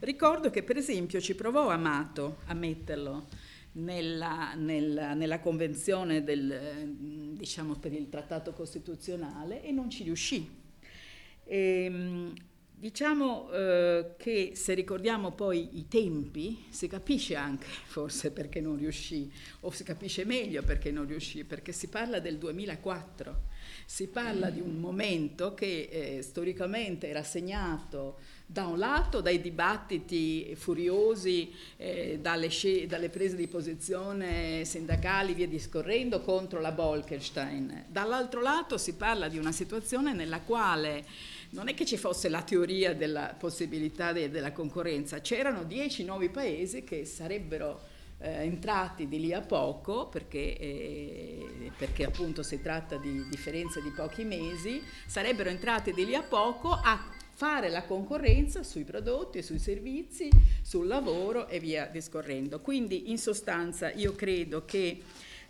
Ricordo 0.00 0.50
che 0.50 0.62
per 0.62 0.76
esempio 0.76 1.20
ci 1.20 1.34
provò 1.34 1.68
Amato 1.70 2.38
a 2.46 2.54
metterlo 2.54 3.26
nella, 3.72 4.54
nella, 4.54 5.14
nella 5.14 5.40
convenzione 5.40 6.22
del, 6.22 6.92
diciamo, 7.36 7.74
per 7.74 7.92
il 7.92 8.08
trattato 8.08 8.52
costituzionale 8.52 9.62
e 9.62 9.72
non 9.72 9.88
ci 9.90 10.04
riuscì. 10.04 10.62
E, 11.44 11.84
ehm, 11.84 12.34
Diciamo 12.84 13.50
eh, 13.50 14.10
che 14.18 14.52
se 14.56 14.74
ricordiamo 14.74 15.32
poi 15.32 15.78
i 15.78 15.88
tempi, 15.88 16.66
si 16.68 16.86
capisce 16.86 17.34
anche 17.34 17.66
forse 17.66 18.30
perché 18.30 18.60
non 18.60 18.76
riuscì, 18.76 19.32
o 19.60 19.70
si 19.70 19.84
capisce 19.84 20.26
meglio 20.26 20.62
perché 20.62 20.90
non 20.90 21.06
riuscì, 21.06 21.44
perché 21.44 21.72
si 21.72 21.88
parla 21.88 22.20
del 22.20 22.36
2004, 22.36 23.40
si 23.86 24.08
parla 24.08 24.50
di 24.50 24.60
un 24.60 24.78
momento 24.80 25.54
che 25.54 25.88
eh, 25.90 26.20
storicamente 26.20 27.08
era 27.08 27.22
segnato 27.22 28.18
da 28.44 28.66
un 28.66 28.76
lato 28.76 29.22
dai 29.22 29.40
dibattiti 29.40 30.54
furiosi, 30.54 31.54
eh, 31.78 32.18
dalle, 32.20 32.50
sc- 32.50 32.84
dalle, 32.84 33.08
prese 33.08 33.36
di 33.36 33.46
posizione 33.48 34.66
sindacali, 34.66 35.32
via 35.32 35.48
discorrendo, 35.48 36.20
contro 36.20 36.60
la 36.60 36.72
Bolkestein, 36.72 37.86
dall'altro 37.88 38.42
lato 38.42 38.76
si 38.76 38.92
parla 38.92 39.28
di 39.28 39.38
una 39.38 39.52
situazione 39.52 40.12
nella 40.12 40.40
quale 40.40 41.32
non 41.54 41.68
è 41.68 41.74
che 41.74 41.84
ci 41.84 41.96
fosse 41.96 42.28
la 42.28 42.42
teoria 42.42 42.94
della 42.94 43.34
possibilità 43.38 44.12
de- 44.12 44.28
della 44.28 44.52
concorrenza, 44.52 45.20
c'erano 45.20 45.62
dieci 45.62 46.04
nuovi 46.04 46.28
paesi 46.28 46.82
che 46.82 47.04
sarebbero 47.04 47.80
eh, 48.18 48.42
entrati 48.42 49.06
di 49.06 49.20
lì 49.20 49.32
a 49.32 49.40
poco, 49.40 50.08
perché, 50.08 50.58
eh, 50.58 51.70
perché, 51.76 52.04
appunto 52.04 52.42
si 52.42 52.60
tratta 52.60 52.96
di 52.96 53.28
differenze 53.28 53.80
di 53.82 53.90
pochi 53.90 54.24
mesi, 54.24 54.82
sarebbero 55.06 55.48
entrati 55.48 55.92
di 55.92 56.04
lì 56.04 56.14
a 56.14 56.22
poco 56.22 56.70
a 56.70 57.12
fare 57.36 57.68
la 57.68 57.84
concorrenza 57.84 58.62
sui 58.62 58.84
prodotti, 58.84 59.42
sui 59.42 59.58
servizi, 59.58 60.28
sul 60.62 60.86
lavoro 60.86 61.46
e 61.46 61.60
via 61.60 61.86
discorrendo. 61.86 62.60
Quindi 62.60 63.10
in 63.10 63.18
sostanza 63.18 63.90
io 63.92 64.14
credo 64.14 64.64
che 64.64 65.02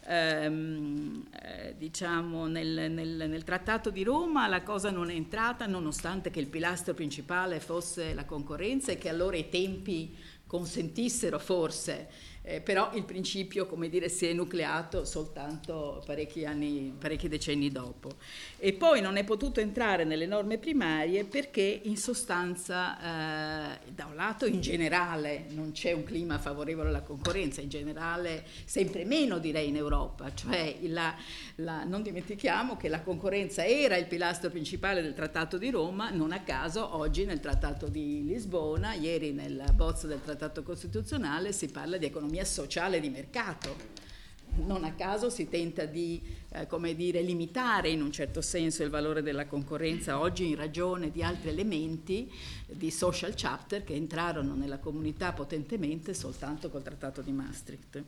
ehm, 0.07 1.27
eh, 1.43 1.75
diciamo 1.77 2.47
nel, 2.47 2.91
nel, 2.91 3.29
nel, 3.29 3.45
Trattato 3.45 3.91
di 3.91 4.03
Roma 4.03 4.47
la 4.49 4.63
cosa 4.63 4.91
non 4.91 5.11
è 5.11 5.15
entrata 5.15 5.67
nonostante 5.67 6.31
che 6.31 6.41
il 6.41 6.49
pilastro 6.49 6.95
principale 6.95 7.61
fosse 7.61 8.15
la 8.15 8.25
concorrenza 8.25 8.93
e 8.93 8.99
che 8.99 9.09
allora 9.09 9.37
i 9.37 9.49
tempi 9.49 10.17
consentissero 10.47 11.39
forse 11.39 12.09
eh, 12.47 12.61
però 12.61 12.91
il 12.93 13.05
principio, 13.05 13.65
come 13.65 13.89
dire, 13.89 14.11
si 14.11 14.27
è 14.27 14.35
nucleato 14.35 15.07
soltanto 15.07 16.03
parecchi 16.05 16.45
anni, 16.45 16.95
parecchi 16.97 17.27
decenni 17.27 17.71
dopo. 17.73 18.17
E 18.59 18.75
poi 18.75 19.01
non 19.01 19.17
è 19.17 19.25
potuto 19.25 19.61
entrare 19.61 20.05
nelle 20.05 20.27
norme 20.27 20.59
primarie 20.59 21.25
perché 21.25 21.81
in 21.85 21.97
sostanza, 21.97 22.99
eh, 22.99 23.79
da 23.95 24.05
un 24.05 24.15
lato 24.15 24.45
in 24.45 24.61
generale 24.61 25.47
non 25.51 25.73
c'è 25.73 25.93
un 25.93 26.05
clima 26.05 26.39
favorevole 26.39 26.91
alla 26.91 27.01
concorrenza, 27.01 27.63
in 27.63 27.71
generale 27.71 28.45
sempre 28.67 29.07
meno 29.07 29.39
direi 29.39 29.69
in 29.69 29.77
Europa, 29.77 30.35
cioè 30.35 30.77
la, 30.83 31.17
la, 31.57 31.85
non 31.85 32.03
dimentichiamo 32.03 32.77
che 32.77 32.89
la 32.89 33.01
concorrenza 33.01 33.65
era 33.65 33.97
il 33.97 34.07
pilastro 34.07 34.51
principale 34.51 35.01
del 35.01 35.15
Trattato 35.15 35.57
di 35.57 35.71
Roma, 35.71 36.11
non 36.11 36.31
a 36.33 36.43
caso 36.43 36.95
oggi 36.95 37.25
nel 37.25 37.41
Trattato 37.41 37.89
di 37.89 38.23
Lisbona, 38.23 38.93
ieri 38.93 39.33
nel 39.33 39.65
bozzo 39.75 40.07
del 40.07 40.21
Trattato 40.21 40.63
Costituzionale 40.63 41.53
si 41.53 41.71
parla 41.71 41.97
di 41.97 42.05
economia 42.05 42.33
economia 42.35 42.45
sociale 42.45 43.01
di 43.01 43.09
mercato. 43.09 44.03
Non 44.57 44.85
a 44.85 44.93
caso 44.93 45.31
si 45.31 45.49
tenta 45.49 45.85
di 45.85 46.21
eh, 46.51 46.95
dire, 46.95 47.23
limitare 47.23 47.89
in 47.89 48.03
un 48.03 48.13
certo 48.13 48.41
senso 48.41 48.85
il 48.85 48.91
valore 48.91 49.23
della 49.23 49.47
concorrenza 49.47 50.21
oggi 50.21 50.49
in 50.49 50.55
ragione 50.55 51.11
di 51.11 51.25
altri 51.25 51.49
elementi 51.49 52.31
di 52.67 52.91
social 52.91 53.35
chapter 53.35 53.83
che 53.83 53.95
entrarono 53.95 54.55
nella 54.55 54.79
comunità 54.79 55.33
potentemente 55.33 56.15
soltanto 56.15 56.71
col 56.71 56.85
Trattato 56.85 57.21
di 57.21 57.33
Maastricht. 57.33 58.03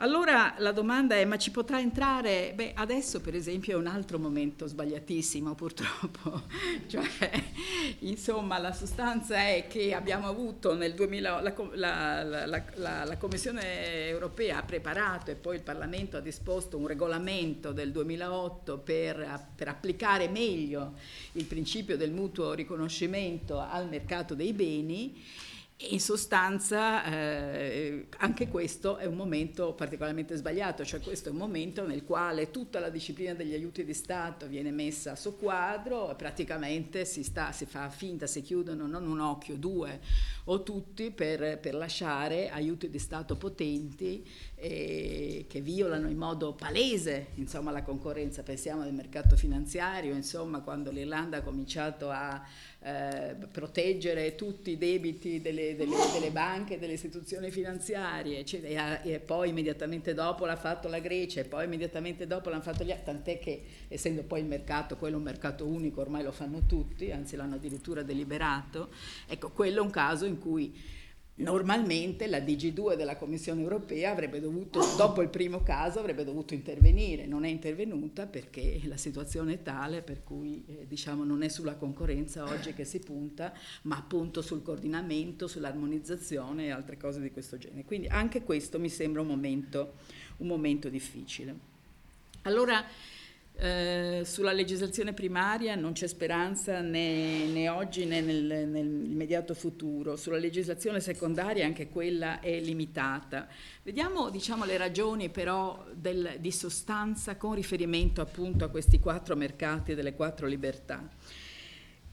Allora 0.00 0.54
la 0.58 0.70
domanda 0.70 1.16
è, 1.16 1.24
ma 1.24 1.36
ci 1.38 1.50
potrà 1.50 1.80
entrare? 1.80 2.52
Beh, 2.54 2.70
adesso 2.76 3.20
per 3.20 3.34
esempio 3.34 3.72
è 3.72 3.76
un 3.76 3.88
altro 3.88 4.20
momento 4.20 4.68
sbagliatissimo 4.68 5.56
purtroppo, 5.56 6.42
cioè, 6.86 7.30
insomma 8.00 8.58
la 8.58 8.72
sostanza 8.72 9.34
è 9.48 9.66
che 9.68 9.94
abbiamo 9.94 10.28
avuto 10.28 10.76
nel 10.76 10.94
2000, 10.94 11.40
la, 11.40 11.52
la, 11.74 12.46
la, 12.46 13.04
la, 13.06 13.16
Commissione 13.16 14.06
europea 14.06 14.58
ha 14.58 14.62
preparato 14.62 15.32
e 15.32 15.34
poi 15.34 15.56
il 15.56 15.62
Parlamento 15.62 16.16
ha 16.16 16.20
disposto 16.20 16.76
un 16.76 16.86
regolamento 16.86 17.72
del 17.72 17.90
2008 17.90 18.78
per, 18.78 19.48
per 19.56 19.66
applicare 19.66 20.28
meglio 20.28 20.92
il 21.32 21.44
principio 21.46 21.96
del 21.96 22.12
mutuo 22.12 22.52
riconoscimento 22.52 23.58
al 23.58 23.88
mercato 23.88 24.36
dei 24.36 24.52
beni 24.52 25.24
in 25.80 26.00
sostanza 26.00 27.04
eh, 27.04 28.08
anche 28.18 28.48
questo 28.48 28.96
è 28.96 29.04
un 29.04 29.14
momento 29.14 29.74
particolarmente 29.74 30.34
sbagliato, 30.34 30.84
cioè 30.84 30.98
questo 31.00 31.28
è 31.28 31.32
un 31.32 31.38
momento 31.38 31.86
nel 31.86 32.02
quale 32.04 32.50
tutta 32.50 32.80
la 32.80 32.88
disciplina 32.88 33.32
degli 33.32 33.54
aiuti 33.54 33.84
di 33.84 33.94
Stato 33.94 34.48
viene 34.48 34.72
messa 34.72 35.12
a 35.12 35.16
soqquadro 35.16 36.10
e 36.10 36.14
praticamente 36.16 37.04
si, 37.04 37.22
sta, 37.22 37.52
si 37.52 37.64
fa 37.64 37.88
finta, 37.90 38.26
si 38.26 38.42
chiudono 38.42 38.88
non 38.88 39.06
un 39.06 39.20
occhio, 39.20 39.56
due 39.56 40.00
o 40.44 40.64
tutti 40.64 41.12
per, 41.12 41.60
per 41.60 41.74
lasciare 41.74 42.50
aiuti 42.50 42.90
di 42.90 42.98
Stato 42.98 43.36
potenti 43.36 44.26
eh, 44.60 45.46
che 45.48 45.60
violano 45.60 46.08
in 46.08 46.16
modo 46.16 46.52
palese 46.52 47.28
insomma, 47.34 47.70
la 47.70 47.82
concorrenza, 47.82 48.42
pensiamo 48.42 48.82
al 48.82 48.92
mercato 48.92 49.36
finanziario, 49.36 50.14
insomma, 50.14 50.60
quando 50.60 50.90
l'Irlanda 50.90 51.38
ha 51.38 51.42
cominciato 51.42 52.10
a 52.10 52.44
eh, 52.80 53.36
proteggere 53.50 54.34
tutti 54.34 54.72
i 54.72 54.78
debiti 54.78 55.40
delle, 55.40 55.76
delle, 55.76 55.96
delle 56.12 56.30
banche, 56.30 56.78
delle 56.78 56.94
istituzioni 56.94 57.50
finanziarie, 57.50 58.40
eccetera, 58.40 59.00
e, 59.02 59.20
poi 59.20 59.48
immediatamente 59.50 60.12
dopo 60.12 60.44
l'ha 60.44 60.56
fatto 60.56 60.88
la 60.88 60.98
Grecia 60.98 61.40
e 61.40 61.44
poi 61.44 61.64
immediatamente 61.64 62.26
dopo 62.26 62.50
l'hanno 62.50 62.62
fatto 62.62 62.82
gli 62.82 62.90
altri, 62.90 63.04
tant'è 63.04 63.38
che 63.38 63.62
essendo 63.88 64.22
poi 64.24 64.40
il 64.40 64.46
mercato, 64.46 64.96
quello 64.96 65.18
un 65.18 65.22
mercato 65.22 65.66
unico, 65.66 66.00
ormai 66.00 66.22
lo 66.24 66.32
fanno 66.32 66.66
tutti, 66.66 67.12
anzi 67.12 67.36
l'hanno 67.36 67.54
addirittura 67.56 68.02
deliberato, 68.02 68.90
ecco, 69.26 69.50
quello 69.50 69.78
è 69.78 69.82
un 69.82 69.90
caso 69.90 70.24
in 70.24 70.38
cui 70.38 70.96
Normalmente 71.38 72.26
la 72.26 72.38
DG2 72.38 72.96
della 72.96 73.16
Commissione 73.16 73.62
europea 73.62 74.10
avrebbe 74.10 74.40
dovuto, 74.40 74.80
dopo 74.96 75.22
il 75.22 75.28
primo 75.28 75.62
caso, 75.62 76.00
avrebbe 76.00 76.24
dovuto 76.24 76.52
intervenire, 76.52 77.26
non 77.26 77.44
è 77.44 77.48
intervenuta 77.48 78.26
perché 78.26 78.80
la 78.84 78.96
situazione 78.96 79.54
è 79.54 79.62
tale 79.62 80.02
per 80.02 80.24
cui 80.24 80.64
eh, 80.66 80.86
diciamo, 80.88 81.22
non 81.22 81.42
è 81.42 81.48
sulla 81.48 81.76
concorrenza 81.76 82.42
oggi 82.42 82.74
che 82.74 82.84
si 82.84 82.98
punta, 82.98 83.52
ma 83.82 83.96
appunto 83.96 84.42
sul 84.42 84.62
coordinamento, 84.62 85.46
sull'armonizzazione 85.46 86.66
e 86.66 86.70
altre 86.70 86.96
cose 86.96 87.20
di 87.20 87.30
questo 87.30 87.56
genere. 87.56 87.84
Quindi 87.84 88.08
anche 88.08 88.42
questo 88.42 88.80
mi 88.80 88.88
sembra 88.88 89.20
un 89.20 89.28
momento, 89.28 89.94
un 90.38 90.48
momento 90.48 90.88
difficile. 90.88 91.54
Allora, 92.42 92.84
eh, 93.60 94.22
sulla 94.24 94.52
legislazione 94.52 95.12
primaria 95.12 95.74
non 95.74 95.92
c'è 95.92 96.06
speranza 96.06 96.80
né, 96.80 97.44
né 97.46 97.68
oggi 97.68 98.04
né 98.04 98.20
nel, 98.20 98.68
nell'immediato 98.68 99.52
futuro. 99.52 100.14
Sulla 100.14 100.38
legislazione 100.38 101.00
secondaria 101.00 101.66
anche 101.66 101.88
quella 101.88 102.38
è 102.38 102.60
limitata. 102.60 103.48
Vediamo 103.82 104.30
diciamo, 104.30 104.64
le 104.64 104.76
ragioni 104.76 105.28
però 105.28 105.84
del, 105.92 106.36
di 106.38 106.52
sostanza 106.52 107.36
con 107.36 107.54
riferimento 107.54 108.20
appunto 108.20 108.64
a 108.64 108.68
questi 108.68 109.00
quattro 109.00 109.34
mercati 109.34 109.94
delle 109.94 110.14
quattro 110.14 110.46
libertà. 110.46 111.08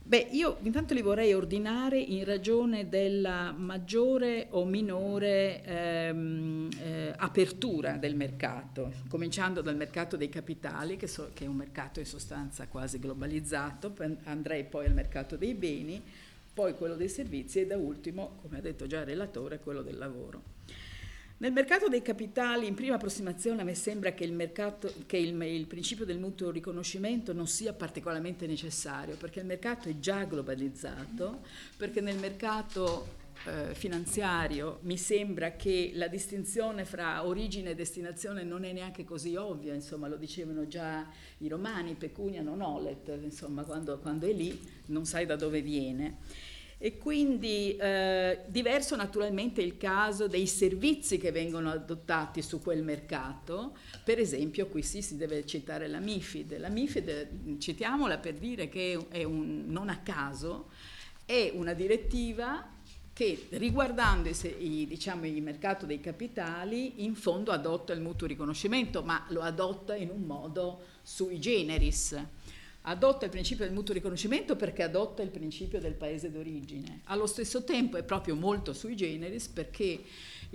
Beh, 0.08 0.28
io 0.30 0.58
intanto 0.62 0.94
li 0.94 1.02
vorrei 1.02 1.34
ordinare 1.34 1.98
in 1.98 2.24
ragione 2.24 2.88
della 2.88 3.50
maggiore 3.50 4.46
o 4.50 4.64
minore 4.64 5.64
ehm, 5.64 6.68
eh, 6.80 7.12
apertura 7.16 7.96
del 7.96 8.14
mercato, 8.14 8.92
cominciando 9.08 9.62
dal 9.62 9.74
mercato 9.74 10.16
dei 10.16 10.28
capitali, 10.28 10.96
che, 10.96 11.08
so, 11.08 11.30
che, 11.34 11.44
è 11.46 11.48
un 11.48 11.56
mercato 11.56 11.98
in 11.98 12.06
sostanza 12.06 12.68
quasi 12.68 13.00
globalizzato, 13.00 13.96
andrei 14.22 14.62
poi 14.62 14.86
al 14.86 14.94
mercato 14.94 15.36
dei 15.36 15.54
beni, 15.54 16.00
poi 16.54 16.74
quello 16.74 16.94
dei 16.94 17.08
servizi 17.08 17.62
e 17.62 17.66
da 17.66 17.76
ultimo, 17.76 18.38
come 18.42 18.58
ha 18.58 18.60
detto 18.60 18.86
già 18.86 19.00
il 19.00 19.06
relatore, 19.06 19.58
quello 19.58 19.82
del 19.82 19.98
lavoro. 19.98 20.55
Nel 21.38 21.52
mercato 21.52 21.88
dei 21.88 22.00
capitali, 22.00 22.66
in 22.66 22.74
prima 22.74 22.94
approssimazione, 22.94 23.60
a 23.60 23.64
me 23.64 23.74
sembra 23.74 24.12
che, 24.12 24.24
il, 24.24 24.32
mercato, 24.32 24.90
che 25.04 25.18
il, 25.18 25.38
il, 25.42 25.66
principio 25.66 26.06
del 26.06 26.18
mutuo 26.18 26.50
riconoscimento 26.50 27.34
non 27.34 27.46
sia 27.46 27.74
particolarmente 27.74 28.46
necessario, 28.46 29.16
perché 29.16 29.40
il 29.40 29.46
mercato 29.46 29.90
è 29.90 29.98
già 29.98 30.24
globalizzato, 30.24 31.42
perché 31.76 32.00
nel 32.00 32.16
mercato 32.16 33.24
eh, 33.44 33.74
finanziario 33.74 34.78
mi 34.84 34.96
sembra 34.96 35.56
che 35.56 35.90
la 35.92 36.08
distinzione 36.08 36.86
fra 36.86 37.26
origine 37.26 37.70
e 37.70 37.74
destinazione 37.74 38.42
non 38.42 38.64
è 38.64 38.72
neanche 38.72 39.04
così 39.04 39.36
ovvia, 39.36 39.74
insomma 39.74 40.08
lo 40.08 40.16
dicevano 40.16 40.66
già 40.66 41.06
i 41.38 41.48
romani, 41.48 41.96
pecunia 41.96 42.40
non 42.40 42.62
olet, 42.62 43.14
insomma 43.22 43.62
quando, 43.62 43.98
quando 43.98 44.26
è 44.26 44.32
lì 44.32 44.58
non 44.86 45.04
sai 45.04 45.26
da 45.26 45.36
dove 45.36 45.60
viene. 45.60 46.54
E 46.78 46.98
quindi 46.98 47.74
eh, 47.76 48.40
diverso 48.48 48.96
naturalmente 48.96 49.62
il 49.62 49.78
caso 49.78 50.28
dei 50.28 50.46
servizi 50.46 51.16
che 51.16 51.32
vengono 51.32 51.70
adottati 51.70 52.42
su 52.42 52.60
quel 52.60 52.82
mercato, 52.82 53.76
per 54.04 54.18
esempio 54.18 54.66
qui 54.66 54.82
sì 54.82 55.00
si 55.00 55.16
deve 55.16 55.46
citare 55.46 55.88
la 55.88 56.00
MIFID, 56.00 56.58
la 56.58 56.68
MIFID 56.68 57.58
citiamola 57.58 58.18
per 58.18 58.34
dire 58.34 58.68
che 58.68 59.06
è 59.08 59.24
un, 59.24 59.64
non 59.68 59.88
a 59.88 60.00
caso, 60.00 60.68
è 61.24 61.50
una 61.54 61.72
direttiva 61.72 62.74
che 63.16 63.46
riguardando 63.52 64.28
diciamo, 64.28 65.24
il 65.24 65.42
mercato 65.42 65.86
dei 65.86 66.00
capitali 66.00 67.04
in 67.04 67.14
fondo 67.14 67.52
adotta 67.52 67.94
il 67.94 68.02
mutuo 68.02 68.26
riconoscimento, 68.26 69.02
ma 69.02 69.24
lo 69.28 69.40
adotta 69.40 69.96
in 69.96 70.10
un 70.10 70.24
modo 70.24 70.82
sui 71.02 71.40
generis 71.40 72.22
adotta 72.88 73.24
il 73.24 73.30
principio 73.30 73.64
del 73.64 73.74
mutuo 73.74 73.94
riconoscimento 73.94 74.56
perché 74.56 74.82
adotta 74.82 75.22
il 75.22 75.30
principio 75.30 75.80
del 75.80 75.94
paese 75.94 76.30
d'origine. 76.30 77.00
Allo 77.04 77.26
stesso 77.26 77.64
tempo 77.64 77.96
è 77.96 78.04
proprio 78.04 78.34
molto 78.34 78.72
sui 78.72 78.94
generis 78.94 79.48
perché 79.48 80.02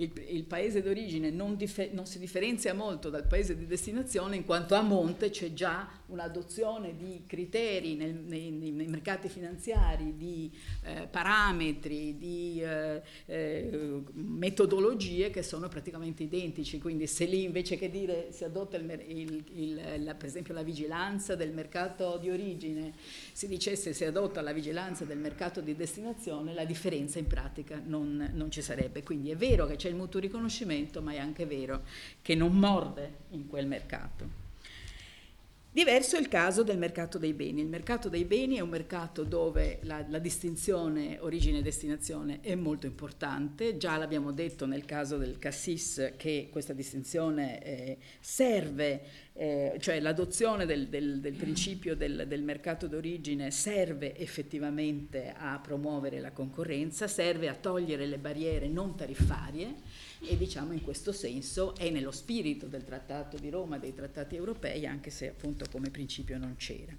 il, 0.02 0.12
il 0.28 0.44
paese 0.44 0.82
d'origine 0.82 1.30
non, 1.30 1.56
dif- 1.56 1.92
non, 1.92 2.06
si 2.06 2.18
differenzia 2.18 2.74
molto 2.74 3.10
dal 3.10 3.26
paese 3.26 3.56
di 3.56 3.66
destinazione 3.66 4.36
in 4.36 4.44
quanto 4.44 4.74
a 4.74 4.82
monte 4.82 5.30
c'è 5.30 5.52
già 5.52 5.88
un'adozione 6.06 6.96
di 6.96 7.22
criteri 7.26 7.94
nel, 7.94 8.14
nei, 8.14 8.50
nei, 8.50 8.86
mercati 8.86 9.28
finanziari, 9.28 10.16
di 10.16 10.50
eh, 10.84 11.08
parametri, 11.10 12.18
di 12.18 12.60
eh, 12.62 13.02
eh, 13.26 14.02
metodologie 14.12 15.30
che 15.30 15.42
sono 15.42 15.68
praticamente 15.68 16.22
identici. 16.22 16.78
Quindi 16.78 17.06
se 17.06 17.24
lì 17.24 17.44
invece 17.44 17.76
che 17.76 17.90
dire 17.90 18.28
si 18.30 18.44
adotta 18.44 18.76
il, 18.76 19.44
il, 19.54 20.04
la, 20.04 20.14
per 20.14 20.26
esempio 20.26 20.52
la 20.52 20.62
vigilanza 20.62 21.34
del 21.34 21.52
mercato 21.52 22.18
di 22.18 22.28
origine, 22.28 22.92
si 23.32 23.48
dicesse 23.48 23.94
si 23.94 24.04
adotta 24.04 24.42
la 24.42 24.52
vigilanza 24.52 25.04
del 25.04 25.18
mercato 25.18 25.60
di 25.60 25.74
destinazione, 25.74 26.52
la 26.52 26.64
differenza 26.64 27.18
in 27.18 27.26
pratica 27.26 27.80
non, 27.82 28.30
non 28.34 28.50
ci 28.50 28.60
sarebbe. 28.60 29.02
Quindi 29.02 29.30
è 29.30 29.36
vero 29.36 29.66
che 29.66 29.76
c'è 29.76 29.91
il 29.92 29.98
mutuo 29.98 30.20
riconoscimento, 30.20 31.00
ma 31.00 31.12
è 31.12 31.18
anche 31.18 31.46
vero 31.46 31.84
che 32.20 32.34
non 32.34 32.56
morde 32.56 33.18
in 33.30 33.46
quel 33.46 33.66
mercato. 33.66 34.41
Diverso 35.74 36.16
è 36.16 36.20
il 36.20 36.28
caso 36.28 36.62
del 36.62 36.76
mercato 36.76 37.16
dei 37.16 37.32
beni. 37.32 37.62
Il 37.62 37.66
mercato 37.66 38.10
dei 38.10 38.26
beni 38.26 38.56
è 38.56 38.60
un 38.60 38.68
mercato 38.68 39.24
dove 39.24 39.78
la, 39.84 40.04
la 40.06 40.18
distinzione 40.18 41.16
origine 41.18 41.60
e 41.60 41.62
destinazione 41.62 42.40
è 42.42 42.54
molto 42.54 42.84
importante, 42.84 43.78
già 43.78 43.96
l'abbiamo 43.96 44.32
detto 44.32 44.66
nel 44.66 44.84
caso 44.84 45.16
del 45.16 45.38
Cassis 45.38 46.12
che 46.18 46.48
questa 46.52 46.74
distinzione 46.74 47.62
eh, 47.62 47.96
serve, 48.20 49.00
eh, 49.32 49.78
cioè 49.80 49.98
l'adozione 50.00 50.66
del, 50.66 50.88
del, 50.88 51.20
del 51.20 51.36
principio 51.36 51.96
del, 51.96 52.26
del 52.28 52.42
mercato 52.42 52.86
d'origine 52.86 53.50
serve 53.50 54.14
effettivamente 54.18 55.32
a 55.34 55.58
promuovere 55.58 56.20
la 56.20 56.32
concorrenza, 56.32 57.08
serve 57.08 57.48
a 57.48 57.54
togliere 57.54 58.04
le 58.04 58.18
barriere 58.18 58.68
non 58.68 58.94
tariffarie 58.94 59.76
e 60.24 60.36
diciamo 60.36 60.72
in 60.72 60.82
questo 60.82 61.12
senso 61.12 61.74
è 61.76 61.90
nello 61.90 62.10
spirito 62.10 62.66
del 62.66 62.84
Trattato 62.84 63.36
di 63.36 63.50
Roma, 63.50 63.78
dei 63.78 63.94
trattati 63.94 64.36
europei, 64.36 64.86
anche 64.86 65.10
se 65.10 65.28
appunto 65.28 65.66
come 65.70 65.90
principio 65.90 66.38
non 66.38 66.56
c'era. 66.56 66.96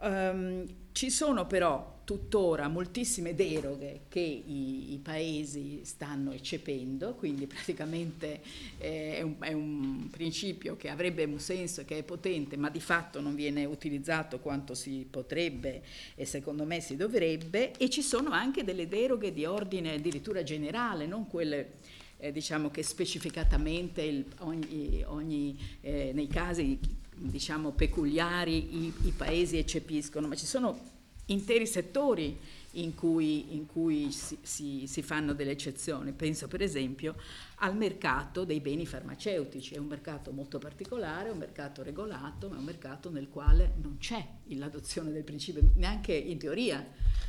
Um, 0.00 0.64
ci 0.92 1.10
sono 1.10 1.46
però 1.46 2.00
tuttora 2.04 2.68
moltissime 2.68 3.34
deroghe 3.34 4.02
che 4.08 4.20
i, 4.20 4.94
i 4.94 4.98
paesi 4.98 5.80
stanno 5.84 6.32
eccependo, 6.32 7.14
quindi 7.14 7.46
praticamente 7.46 8.40
eh, 8.78 9.16
è, 9.16 9.22
un, 9.22 9.34
è, 9.40 9.52
un, 9.52 10.08
principio 10.10 10.76
che 10.76 10.88
avrebbe 10.88 11.24
un 11.24 11.38
senso, 11.38 11.84
che 11.84 11.98
è 11.98 12.02
potente, 12.02 12.56
ma 12.56 12.70
di 12.70 12.80
fatto 12.80 13.20
non 13.20 13.34
viene 13.34 13.64
utilizzato 13.64 14.38
quanto 14.38 14.74
si 14.74 15.06
potrebbe 15.08 15.82
e 16.14 16.24
secondo 16.24 16.64
me 16.64 16.80
si 16.80 16.96
dovrebbe, 16.96 17.72
e 17.76 17.90
ci 17.90 18.02
sono 18.02 18.30
anche 18.30 18.64
delle 18.64 18.88
deroghe 18.88 19.32
di 19.32 19.44
ordine 19.44 19.94
addirittura 19.94 20.42
generale, 20.42 21.06
non 21.06 21.26
quelle 21.26 21.72
eh, 22.18 22.32
diciamo 22.32 22.70
che 22.70 22.82
specificatamente 22.82 24.02
il, 24.02 24.24
ogni, 24.40 25.02
ogni, 25.06 25.58
eh, 25.80 26.10
nei 26.12 26.26
casi 26.26 26.78
diciamo, 27.14 27.72
peculiari 27.72 28.86
i, 28.86 28.92
i, 29.04 29.10
paesi 29.12 29.56
eccepiscono, 29.56 30.26
ma 30.26 30.34
ci 30.34 30.46
sono 30.46 30.96
interi 31.26 31.66
settori 31.66 32.36
in 32.72 32.94
cui, 32.94 33.54
in 33.54 33.66
cui 33.66 34.10
si, 34.10 34.38
si, 34.42 34.86
si, 34.86 35.02
fanno 35.02 35.32
delle 35.32 35.52
eccezioni. 35.52 36.12
Penso 36.12 36.48
per 36.48 36.62
esempio 36.62 37.16
al 37.56 37.76
mercato 37.76 38.44
dei 38.44 38.60
beni 38.60 38.86
farmaceutici, 38.86 39.74
è 39.74 39.78
un 39.78 39.86
mercato 39.86 40.32
molto 40.32 40.58
particolare, 40.58 41.30
un 41.30 41.38
mercato 41.38 41.82
regolato, 41.82 42.48
ma 42.48 42.56
è 42.56 42.58
un 42.58 42.64
mercato 42.64 43.10
nel 43.10 43.28
quale 43.28 43.74
non 43.80 43.98
c'è 43.98 44.24
l'adozione 44.48 45.12
del 45.12 45.24
principio, 45.24 45.70
neanche 45.76 46.14
in 46.14 46.38
teoria 46.38 46.84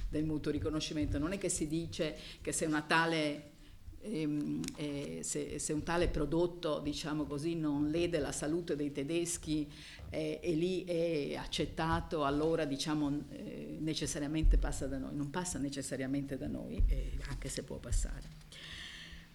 del 0.09 0.23
mutuo 0.23 0.51
riconoscimento. 0.51 1.17
Non 1.17 1.31
è 1.31 1.37
che 1.37 1.49
si 1.49 1.67
dice 1.67 2.17
che 2.41 2.51
se 2.51 2.65
una 2.65 2.81
tale 2.81 3.57
Ehm, 4.01 4.61
eh, 4.77 5.19
se, 5.23 5.59
se, 5.59 5.73
un 5.73 5.83
tale 5.83 6.07
prodotto 6.07 6.79
diciamo 6.79 7.25
così, 7.25 7.55
non 7.55 7.89
lede 7.89 8.19
la 8.19 8.31
salute 8.31 8.75
dei 8.75 8.91
tedeschi 8.91 9.69
eh, 10.09 10.39
e 10.41 10.53
lì 10.53 10.83
è 10.85 11.35
accettato, 11.35 12.23
allora 12.23 12.65
diciamo, 12.65 13.25
eh, 13.29 13.77
necessariamente 13.79 14.57
passa 14.57 14.87
da 14.87 14.97
noi. 14.97 15.15
Non 15.15 15.29
passa 15.29 15.59
necessariamente 15.59 16.37
da 16.37 16.47
noi, 16.47 16.81
eh, 16.87 17.11
anche 17.27 17.49
se 17.49 17.63
può 17.63 17.77
passare. 17.77 18.37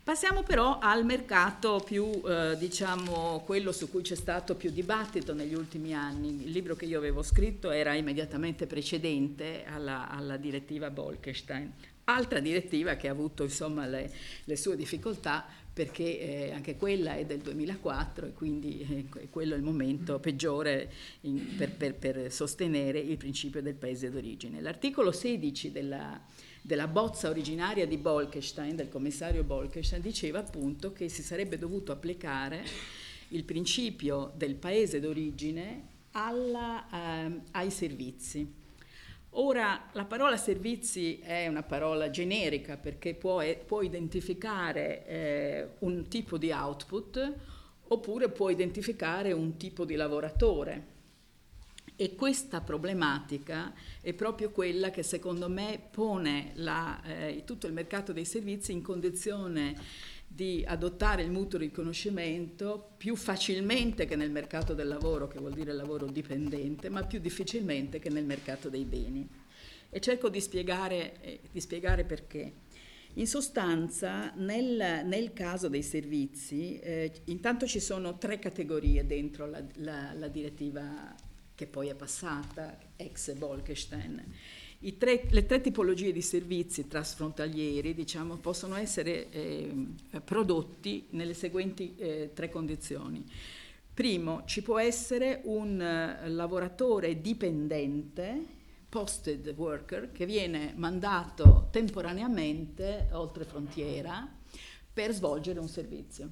Passiamo 0.03 0.43
però 0.43 0.79
al 0.81 1.05
mercato 1.07 1.83
più, 1.83 2.05
eh, 2.27 2.57
diciamo, 2.59 3.43
quello 3.47 3.73
su 3.73 3.91
cui 3.91 4.03
c'è 4.03 4.15
stato 4.15 4.55
più 4.55 4.71
dibattito 4.71 5.33
negli 5.33 5.55
ultimi 5.55 5.95
anni. 5.95 6.45
Il 6.45 6.51
libro 6.51 6.75
che 6.75 6.85
io 6.85 6.99
avevo 6.99 7.23
scritto 7.23 7.71
era 7.71 7.95
immediatamente 7.95 8.67
precedente 8.67 9.65
alla, 9.65 10.11
alla 10.11 10.37
direttiva 10.37 10.91
Bolkestein 10.91 11.73
Altra 12.05 12.41
direttiva 12.41 12.97
che 12.97 13.09
ha 13.09 13.13
avuto 13.13 13.45
insomma, 13.45 13.87
le, 13.87 14.13
le 14.45 14.57
sue 14.57 14.77
difficoltà 14.77 15.47
perché 15.75 16.21
eh, 16.21 16.53
anche 16.53 16.77
quella 16.77 17.17
è 17.17 17.27
del 17.27 17.41
2004 17.41 18.27
e 18.27 18.33
quindi 18.33 19.09
eh, 19.13 19.29
quello 19.29 19.55
è 19.55 19.57
il 19.57 19.63
momento 19.65 20.21
peggiore 20.21 20.91
in, 21.23 21.57
per, 21.57 21.73
per, 21.73 21.95
per, 21.97 22.31
sostenere 22.33 23.01
il 23.01 23.17
principio 23.17 23.61
del 23.61 23.75
paese 23.75 24.09
d'origine. 24.09 24.61
L'articolo 24.61 25.11
16 25.11 25.73
della, 25.73 26.21
della 26.63 26.87
bozza 26.87 27.29
originaria 27.29 27.89
di 27.89 27.97
Bolkestein, 27.97 28.77
del 28.77 28.89
commissario 28.89 29.43
Bolkestein, 29.43 30.01
diceva 30.01 30.39
appunto 30.39 30.93
che 30.93 31.09
si 31.09 31.23
sarebbe 31.23 31.59
dovuto 31.59 31.91
applicare 31.91 32.65
il 33.29 33.43
principio 33.43 34.33
del 34.37 34.55
paese 34.55 35.01
d'origine 35.01 35.89
alla, 36.13 37.27
eh, 37.27 37.41
ai 37.51 37.71
servizi. 37.73 38.63
Ora, 39.37 39.89
la 39.93 40.05
parola 40.05 40.37
servizi 40.37 41.19
è 41.19 41.49
una 41.49 41.65
parola 41.65 42.09
generica 42.09 42.77
perché 42.77 43.15
può, 43.15 43.43
può 43.67 43.83
identificare 43.83 45.07
eh, 45.07 45.69
un 45.81 46.07
tipo 46.07 46.39
di 46.39 46.53
output 46.53 47.35
oppure 47.89 48.29
può 48.29 48.49
identificare 48.51 49.33
un 49.33 49.57
tipo 49.57 49.85
di 49.85 49.97
lavoratore. 49.97 50.93
E 51.97 52.15
questa 52.15 52.61
problematica 52.61 53.73
è 54.01 54.13
proprio 54.13 54.51
quella 54.51 54.91
che 54.91 55.03
secondo 55.03 55.49
me 55.49 55.81
pone 55.91 56.53
la, 56.55 57.03
eh, 57.03 57.43
tutto 57.45 57.67
il 57.67 57.73
mercato 57.73 58.13
dei 58.13 58.25
servizi 58.25 58.71
in 58.71 58.83
condizione 58.83 59.75
di 60.35 60.65
adottare 60.67 61.23
il 61.23 61.31
mutuo 61.31 61.61
riconoscimento 61.61 62.95
più 62.97 63.15
facilmente 63.15 64.05
che 64.05 64.17
nel 64.17 64.33
mercato 64.33 64.75
del 64.75 64.89
lavoro, 64.89 65.29
che 65.29 65.39
vuol 65.39 65.53
dire 65.53 65.73
lavoro 65.73 66.07
dipendente, 66.07 66.89
ma 66.89 67.05
più 67.05 67.21
difficilmente 67.21 68.01
che 68.01 68.11
nel 68.11 68.25
mercato 68.25 68.69
dei 68.69 68.85
beni. 68.85 69.29
E 69.89 70.01
cerco 70.01 70.29
di 70.29 70.41
spiegare, 70.41 71.21
eh, 71.21 71.41
di 71.53 71.61
spiegare 71.61 72.03
perché. 72.03 72.53
In 73.15 73.29
sostanza, 73.29 74.33
nel, 74.35 75.07
nel, 75.07 75.33
caso 75.33 75.69
dei 75.69 75.85
servizi, 75.85 76.81
eh, 76.81 77.13
intanto 77.27 77.65
ci 77.69 77.79
sono 77.79 78.19
tre 78.19 78.41
categorie 78.41 79.07
dentro 79.07 79.47
la, 79.47 79.63
la, 79.75 80.13
la 80.15 80.27
direttiva 80.27 81.15
che 81.55 81.69
poi 81.69 81.91
è 81.91 81.95
passata, 81.95 82.77
ex 82.97 83.35
Bolkestein 83.35 84.21
tre, 84.99 85.27
le 85.31 85.47
tre 85.47 85.61
tipologie 85.61 86.13
di 86.13 86.21
servizi 86.21 86.87
trasfrontalieri 86.87 87.95
diciamo, 87.95 88.37
possono 88.37 88.77
essere 88.77 89.31
eh, 89.31 89.73
prodotti 90.23 91.07
nelle 91.11 91.35
seguenti 91.35 91.95
eh, 91.97 92.31
tre 92.35 92.51
condizioni. 92.51 93.25
Primo, 93.95 94.43
ci 94.45 94.61
può 94.63 94.81
essere 94.81 95.41
un 95.45 95.75
uh, 95.75 96.29
lavoratore 96.29 97.21
dipendente, 97.21 98.45
posted 98.89 99.55
worker, 99.57 100.11
che 100.11 100.27
viene 100.27 100.73
mandato 100.75 101.69
temporaneamente 101.71 103.09
oltre 103.13 103.45
frontiera 103.45 104.29
per 104.93 105.13
svolgere 105.13 105.61
un 105.61 105.69
servizio. 105.69 106.29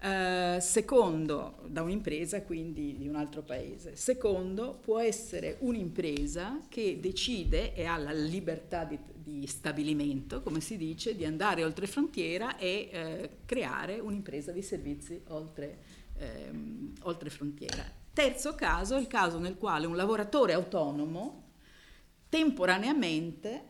Uh, 0.00 0.60
secondo, 0.60 1.56
da 1.66 1.82
un'impresa 1.82 2.42
quindi 2.42 2.96
di 2.96 3.08
un 3.08 3.16
altro 3.16 3.42
paese. 3.42 3.96
Secondo, 3.96 4.78
può 4.80 5.00
essere 5.00 5.56
un'impresa 5.58 6.60
che 6.68 7.00
decide 7.00 7.74
e 7.74 7.84
ha 7.84 7.96
la 7.96 8.12
libertà 8.12 8.84
di, 8.84 8.96
di 9.12 9.44
stabilimento, 9.48 10.40
come 10.40 10.60
si 10.60 10.76
dice, 10.76 11.16
di 11.16 11.24
andare 11.24 11.64
oltre 11.64 11.88
frontiera 11.88 12.56
e 12.56 12.90
uh, 12.92 13.28
creare 13.44 13.98
un'impresa 13.98 14.52
di 14.52 14.62
servizi 14.62 15.20
oltre, 15.30 15.78
um, 16.18 16.92
oltre 17.02 17.28
frontiera. 17.28 17.84
Terzo 18.12 18.54
caso 18.54 18.94
è 18.94 19.00
il 19.00 19.08
caso 19.08 19.40
nel 19.40 19.56
quale 19.56 19.86
un 19.86 19.96
lavoratore 19.96 20.52
autonomo 20.52 21.46
temporaneamente 22.28 23.62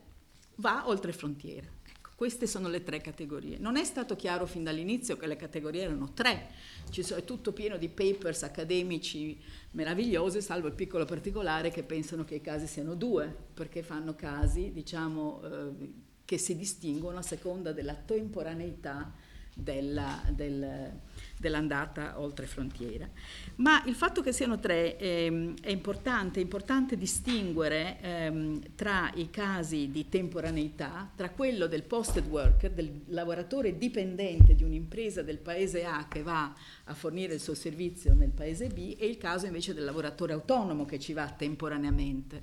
va 0.57 0.88
oltre 0.88 1.12
frontiera. 1.12 1.78
Queste 2.19 2.49
sono 2.49 2.67
le 2.67 2.83
tre 2.83 3.01
categorie. 3.01 3.59
Non 3.59 3.77
è 3.77 3.85
stato 3.85 4.17
chiaro 4.17 4.45
fin 4.45 4.65
dall'inizio 4.65 5.17
che 5.17 5.29
le 5.29 5.37
categorie 5.37 5.83
erano 5.83 6.15
tre, 6.15 6.49
è 6.91 7.25
tutto 7.25 7.53
pieno 7.53 7.77
di 7.77 7.89
papers 7.89 8.43
accademici 8.43 9.41
meravigliosi, 9.71 10.43
salvo 10.43 10.67
il 10.67 10.73
piccolo 10.73 11.05
particolare 11.05 11.71
che 11.71 11.85
pensano 11.85 12.25
che 12.25 12.35
i 12.35 12.41
casi 12.41 12.67
siano 12.67 12.97
due, 12.97 13.33
perché 13.55 13.85
fanno 13.85 14.17
casi, 14.17 14.73
diciamo, 14.73 15.43
eh, 15.45 15.93
che 16.25 16.39
si 16.39 16.57
distinguono 16.57 17.19
a 17.19 17.23
seconda 17.23 17.71
della 17.71 17.95
temporaneità 17.95 19.15
della, 19.55 20.21
del, 20.35 21.01
dell'andata 21.38 22.20
oltre 22.20 22.46
frontiera. 22.46 23.09
Ma 23.57 23.83
il 23.87 23.94
fatto 23.94 24.22
che 24.22 24.33
siano 24.33 24.59
tre 24.59 24.96
ehm, 24.98 25.55
è 25.61 25.70
importante, 25.70 26.40
è 26.40 26.42
importante 26.42 26.96
distinguere 26.96 27.98
ehm, 28.01 28.74
tra 28.74 29.11
i 29.14 29.31
casi 29.31 29.90
di 29.90 30.09
temporaneità, 30.09 31.11
tra 31.14 31.31
quello 31.31 31.66
del 31.66 31.83
posted 31.83 32.27
worker, 32.27 32.70
del 32.70 33.03
lavoratore 33.07 33.77
dipendente 33.77 34.55
di 34.55 34.64
un'impresa 34.64 35.22
del 35.22 35.38
paese 35.38 35.85
A 35.85 36.07
che 36.09 36.22
va 36.22 36.53
a 36.85 36.94
fornire 36.94 37.35
il 37.35 37.40
suo 37.40 37.55
servizio 37.55 38.14
nel 38.14 38.31
paese 38.31 38.68
B 38.68 38.96
e 38.98 39.07
il 39.07 39.18
caso 39.18 39.46
invece 39.46 39.74
del 39.74 39.85
lavoratore 39.85 40.33
autonomo 40.33 40.85
che 40.85 40.98
ci 40.98 41.12
va 41.12 41.29
temporaneamente. 41.29 42.42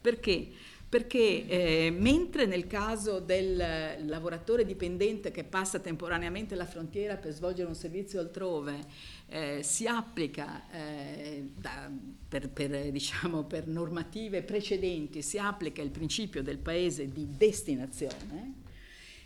Perché? 0.00 0.48
Perché 0.90 1.46
eh, 1.46 1.90
mentre 1.96 2.46
nel 2.46 2.66
caso 2.66 3.20
del 3.20 3.56
lavoratore 4.06 4.66
dipendente 4.66 5.30
che 5.30 5.44
passa 5.44 5.78
temporaneamente 5.78 6.56
la 6.56 6.66
frontiera 6.66 7.16
per 7.16 7.32
svolgere 7.32 7.68
un 7.68 7.76
servizio 7.76 8.18
altrove 8.18 8.86
eh, 9.28 9.60
si 9.62 9.86
applica 9.86 10.68
eh, 10.72 11.48
da, 11.54 11.88
per, 12.28 12.50
per, 12.50 12.90
diciamo, 12.90 13.44
per 13.44 13.68
normative 13.68 14.42
precedenti, 14.42 15.22
si 15.22 15.38
applica 15.38 15.80
il 15.80 15.90
principio 15.90 16.42
del 16.42 16.58
paese 16.58 17.08
di 17.08 17.24
destinazione, 17.36 18.54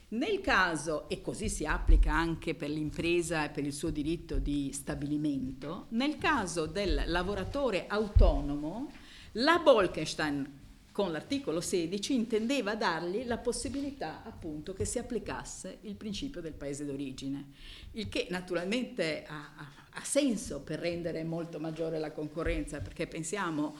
nel 0.08 0.42
caso, 0.42 1.08
e 1.08 1.22
così 1.22 1.48
si 1.48 1.64
applica 1.64 2.12
anche 2.12 2.54
per 2.54 2.68
l'impresa 2.68 3.46
e 3.46 3.48
per 3.48 3.64
il 3.64 3.72
suo 3.72 3.88
diritto 3.88 4.38
di 4.38 4.70
stabilimento, 4.70 5.86
nel 5.90 6.18
caso 6.18 6.66
del 6.66 7.04
lavoratore 7.06 7.86
autonomo, 7.88 8.92
la 9.32 9.58
Bolkestein 9.64 10.62
con 10.94 11.10
l'articolo 11.10 11.60
16 11.60 12.14
intendeva 12.14 12.76
dargli 12.76 13.24
la 13.24 13.38
possibilità 13.38 14.22
appunto 14.22 14.74
che 14.74 14.84
si 14.84 15.00
applicasse 15.00 15.78
il 15.80 15.96
principio 15.96 16.40
del 16.40 16.52
paese 16.52 16.86
d'origine, 16.86 17.46
il 17.94 18.08
che 18.08 18.28
naturalmente 18.30 19.24
ha, 19.26 19.50
ha 19.90 20.04
senso 20.04 20.60
per 20.60 20.78
rendere 20.78 21.24
molto 21.24 21.58
maggiore 21.58 21.98
la 21.98 22.12
concorrenza, 22.12 22.78
perché 22.78 23.08
pensiamo 23.08 23.76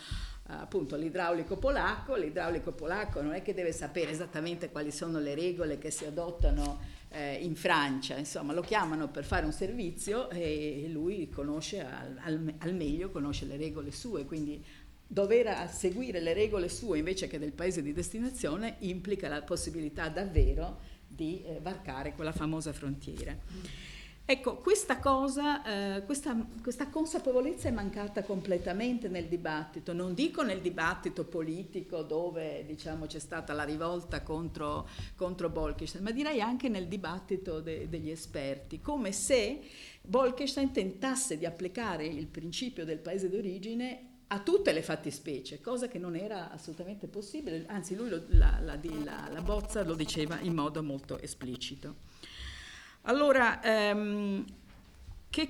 eh, 0.48 0.54
appunto 0.54 0.96
all'idraulico 0.96 1.56
polacco, 1.56 2.16
l'idraulico 2.16 2.72
polacco 2.72 3.22
non 3.22 3.34
è 3.34 3.42
che 3.42 3.54
deve 3.54 3.70
sapere 3.70 4.10
esattamente 4.10 4.72
quali 4.72 4.90
sono 4.90 5.20
le 5.20 5.36
regole 5.36 5.78
che 5.78 5.92
si 5.92 6.04
adottano 6.06 6.80
eh, 7.10 7.34
in 7.34 7.54
Francia, 7.54 8.16
insomma 8.16 8.52
lo 8.52 8.62
chiamano 8.62 9.08
per 9.08 9.24
fare 9.24 9.46
un 9.46 9.52
servizio 9.52 10.28
e 10.30 10.88
lui 10.90 11.28
conosce 11.28 11.80
al, 11.80 12.18
al, 12.18 12.54
al 12.58 12.74
meglio, 12.74 13.10
conosce 13.10 13.46
le 13.46 13.56
regole 13.56 13.92
sue, 13.92 14.24
quindi 14.24 14.60
dover 15.14 15.70
seguire 15.70 16.18
le 16.18 16.34
regole 16.34 16.68
sue 16.68 16.98
invece 16.98 17.28
che 17.28 17.38
del 17.38 17.52
paese 17.52 17.82
di 17.82 17.92
destinazione 17.92 18.76
implica 18.80 19.28
la 19.28 19.42
possibilità 19.42 20.08
davvero 20.08 20.80
di 21.06 21.44
eh, 21.44 21.60
varcare 21.62 22.14
quella 22.14 22.32
famosa 22.32 22.72
frontiera. 22.72 23.36
Ecco, 24.26 24.56
questa 24.56 24.98
cosa, 24.98 25.96
eh, 25.96 26.04
questa, 26.04 26.34
questa, 26.62 26.88
consapevolezza 26.88 27.68
è 27.68 27.70
mancata 27.70 28.24
completamente 28.24 29.06
nel 29.08 29.26
dibattito, 29.26 29.92
non 29.92 30.14
dico 30.14 30.42
nel 30.42 30.62
dibattito 30.62 31.24
politico 31.24 32.02
dove 32.02 32.64
diciamo, 32.66 33.04
c'è 33.04 33.18
stata 33.18 33.52
la 33.52 33.64
rivolta 33.64 34.22
contro, 34.22 34.88
contro 35.14 35.50
Bolkestein, 35.50 36.02
ma 36.02 36.10
direi 36.10 36.40
anche 36.40 36.70
nel 36.70 36.88
dibattito 36.88 37.60
de, 37.60 37.88
degli 37.88 38.10
esperti, 38.10 38.80
come 38.80 39.12
se 39.12 39.60
Bolkestein 40.00 40.72
tentasse 40.72 41.36
di 41.36 41.44
applicare 41.44 42.06
il 42.06 42.26
principio 42.26 42.86
del 42.86 42.98
paese 42.98 43.28
d'origine 43.28 44.13
a 44.28 44.40
tutte 44.40 44.72
le 44.72 44.82
fattispecie, 44.82 45.60
cosa 45.60 45.88
che 45.88 45.98
non 45.98 46.16
era 46.16 46.50
assolutamente 46.50 47.06
possibile, 47.06 47.64
anzi 47.68 47.94
lui 47.94 48.08
lo, 48.08 48.24
la, 48.28 48.58
la, 48.60 48.78
la, 48.82 49.28
la, 49.30 49.42
bozza 49.42 49.84
lo 49.84 49.94
diceva 49.94 50.38
in 50.40 50.54
modo 50.54 50.82
molto 50.82 51.18
esplicito. 51.20 51.96
Allora, 53.02 53.62
ehm, 53.62 54.44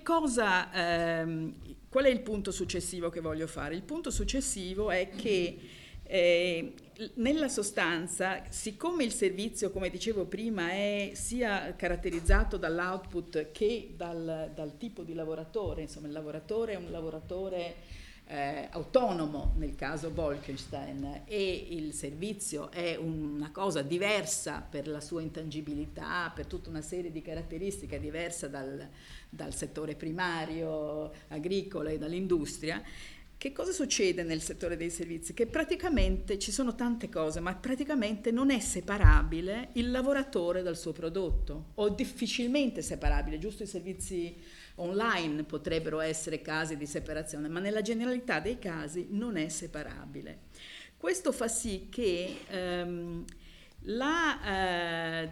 cosa, 0.02 0.72
ehm, 0.72 1.54
qual 1.88 2.04
è 2.04 2.08
il 2.08 2.20
punto 2.20 2.50
successivo 2.50 3.10
che 3.10 3.20
voglio 3.20 3.46
fare? 3.46 3.74
Il 3.74 3.82
punto 3.82 4.10
successivo 4.10 4.90
è 4.90 5.08
che 5.10 5.58
eh, 6.02 6.74
nella 7.14 7.48
sostanza, 7.48 8.42
siccome 8.50 9.04
il 9.04 9.12
servizio, 9.12 9.70
come 9.70 9.88
dicevo 9.88 10.26
prima, 10.26 10.70
è 10.70 11.12
sia 11.14 11.74
caratterizzato 11.76 12.56
dall'output 12.56 13.52
che 13.52 13.94
dal, 13.96 14.50
dal 14.54 14.76
tipo 14.76 15.02
di 15.02 15.14
lavoratore, 15.14 15.82
insomma 15.82 16.08
il 16.08 16.12
lavoratore 16.12 16.72
è 16.72 16.76
un 16.76 16.90
lavoratore 16.90 18.02
eh, 18.26 18.68
autonomo 18.70 19.52
nel 19.56 19.74
caso 19.74 20.08
Bolkenstein 20.10 21.22
e 21.26 21.66
il 21.70 21.92
servizio 21.92 22.70
è 22.70 22.96
una 22.96 23.50
cosa 23.50 23.82
diversa 23.82 24.66
per 24.68 24.88
la 24.88 25.00
sua 25.00 25.20
intangibilità, 25.20 26.32
per 26.34 26.46
tutta 26.46 26.70
una 26.70 26.80
serie 26.80 27.10
di 27.10 27.20
caratteristiche 27.20 28.00
diversa 28.00 28.48
dal, 28.48 28.88
dal 29.28 29.54
settore 29.54 29.94
primario, 29.94 31.12
agricolo 31.28 31.90
e 31.90 31.98
dall'industria, 31.98 32.82
che 33.44 33.52
cosa 33.52 33.72
succede 33.72 34.22
nel 34.22 34.40
settore 34.40 34.74
dei 34.74 34.88
servizi? 34.88 35.34
Che 35.34 35.44
praticamente 35.44 36.38
ci 36.38 36.50
sono 36.50 36.74
tante 36.74 37.10
cose, 37.10 37.40
ma 37.40 37.54
praticamente 37.54 38.30
non 38.30 38.50
è 38.50 38.58
separabile 38.58 39.68
il 39.74 39.90
lavoratore 39.90 40.62
dal 40.62 40.78
suo 40.78 40.92
prodotto, 40.92 41.72
o 41.74 41.90
difficilmente 41.90 42.80
separabile, 42.80 43.38
giusto 43.38 43.62
i 43.62 43.66
servizi 43.66 44.34
online 44.76 45.44
potrebbero 45.44 46.00
essere 46.00 46.40
casi 46.40 46.78
di 46.78 46.86
separazione, 46.86 47.48
ma 47.48 47.60
nella 47.60 47.82
generalità 47.82 48.40
dei 48.40 48.58
casi 48.58 49.08
non 49.10 49.36
è 49.36 49.50
separabile. 49.50 50.44
Questo 50.96 51.30
fa 51.30 51.46
sì 51.46 51.88
che 51.90 52.38
ehm, 52.48 53.26
la, 53.86 55.22
eh, 55.22 55.30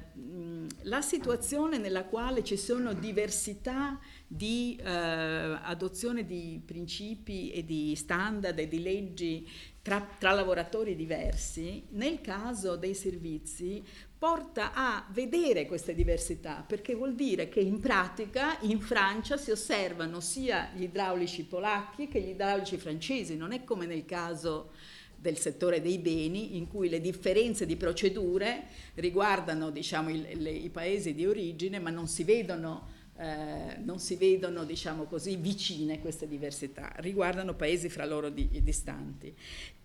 la, 0.82 1.00
situazione 1.00 1.78
nella 1.78 2.04
quale 2.04 2.44
ci 2.44 2.58
sono 2.58 2.92
diversità 2.92 3.98
di 4.34 4.80
eh, 4.82 4.88
adozione 4.88 6.24
di 6.24 6.58
principi 6.64 7.50
e 7.50 7.66
di 7.66 7.94
standard 7.94 8.58
e 8.58 8.66
di 8.66 8.82
leggi 8.82 9.46
tra, 9.82 10.00
tra, 10.18 10.30
lavoratori 10.30 10.96
diversi, 10.96 11.84
nel 11.90 12.22
caso 12.22 12.76
dei 12.76 12.94
servizi 12.94 13.84
porta 14.16 14.72
a 14.72 15.06
vedere 15.10 15.66
queste 15.66 15.94
diversità, 15.94 16.64
perché 16.66 16.94
vuol 16.94 17.14
dire 17.14 17.50
che 17.50 17.60
in 17.60 17.78
pratica 17.78 18.56
in 18.62 18.80
Francia 18.80 19.36
si 19.36 19.50
osservano 19.50 20.20
sia 20.20 20.70
gli 20.74 20.84
idraulici 20.84 21.44
polacchi 21.44 22.08
che 22.08 22.22
gli 22.22 22.30
idraulici 22.30 22.78
francesi, 22.78 23.36
non 23.36 23.52
è 23.52 23.64
come 23.64 23.84
nel 23.84 24.06
caso 24.06 24.70
del 25.14 25.36
settore 25.36 25.82
dei 25.82 25.98
beni 25.98 26.56
in 26.56 26.68
cui 26.68 26.88
le 26.88 27.02
differenze 27.02 27.66
di 27.66 27.76
procedure 27.76 28.64
riguardano 28.94 29.70
diciamo, 29.70 30.08
il, 30.08 30.26
le, 30.36 30.50
i 30.50 30.70
paesi 30.70 31.14
di 31.14 31.26
origine 31.26 31.78
ma 31.80 31.90
non 31.90 32.08
si 32.08 32.24
vedono, 32.24 33.01
eh, 33.22 33.76
non 33.84 34.00
si 34.00 34.16
vedono 34.16 34.64
diciamo 34.64 35.04
così, 35.04 35.36
vicine 35.36 36.00
queste 36.00 36.26
diversità, 36.26 36.92
riguardano 36.96 37.54
paesi 37.54 37.88
fra 37.88 38.04
loro 38.04 38.28
di, 38.30 38.48
distanti. 38.62 39.32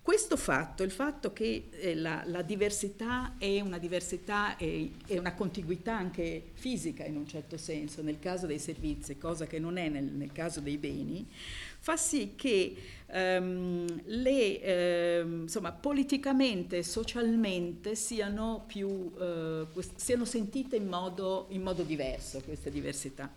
Questo 0.02 0.38
fatto, 0.38 0.82
il 0.82 0.90
fatto 0.90 1.34
che 1.34 1.70
eh, 1.70 1.94
la, 1.94 2.24
la, 2.26 2.42
diversità 2.42 3.36
è 3.38 3.60
una 3.60 3.78
diversità 3.78 4.58
e 4.58 4.92
una 5.10 5.36
contiguità 5.36 5.96
anche 5.96 6.52
fisica 6.54 7.06
in 7.06 7.16
un 7.16 7.28
certo 7.28 7.58
senso, 7.58 8.02
nel 8.02 8.18
caso 8.18 8.48
dei 8.48 8.58
servizi, 8.58 9.18
cosa 9.20 9.46
che 9.46 9.60
non 9.60 9.78
è 9.78 9.88
nel, 9.88 10.06
nel 10.06 10.32
caso 10.32 10.60
dei 10.60 10.78
beni, 10.78 11.28
fa 11.78 11.96
sì 11.96 12.34
che 12.36 12.76
ehm, 13.08 14.02
le, 14.06 14.62
ehm, 14.62 15.42
insomma, 15.44 15.72
politicamente 15.72 16.78
e 16.78 16.84
socialmente 16.84 17.96
siano, 17.96 18.64
più, 18.68 19.12
eh, 19.20 19.66
siano 19.96 20.26
sentite 20.26 20.76
in 20.76 20.88
modo, 20.88 21.48
in 21.50 21.62
modo 21.62 21.84
diverso 21.84 22.42
queste 22.42 22.70
diversità. 22.70 23.32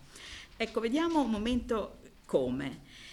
Ecco, 0.57 0.79
vediamo 0.79 1.21
un 1.21 1.29
momento 1.29 1.99
come. 2.25 3.09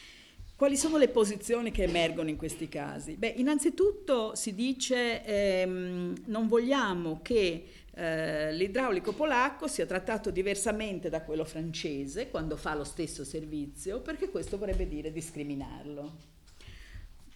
Quali 0.55 0.77
sono 0.77 0.97
le 0.99 1.09
posizioni 1.09 1.71
che 1.71 1.85
emergono 1.85 2.31
in 2.31 2.37
questi 2.37 2.69
casi? 2.69 3.15
Beh, 3.15 3.35
innanzitutto 3.37 4.35
si 4.35 4.57
dice 4.57 5.25
ehm, 5.25 6.25
non 6.25 6.49
vogliamo 6.49 7.21
che 7.23 7.65
eh, 7.95 8.53
l'idraulico 8.53 9.13
polacco 9.13 9.69
sia 9.69 9.87
trattato 9.87 10.31
diversamente 10.31 11.09
da 11.09 11.23
quello 11.23 11.45
francese 11.45 12.29
quando 12.29 12.57
fa 12.57 12.75
lo 12.75 12.83
stesso 12.83 13.25
servizio, 13.25 14.01
perché 14.01 14.31
questo 14.31 14.59
vorrebbe 14.59 14.89
dire 14.89 15.13
discriminarlo. 15.13 16.38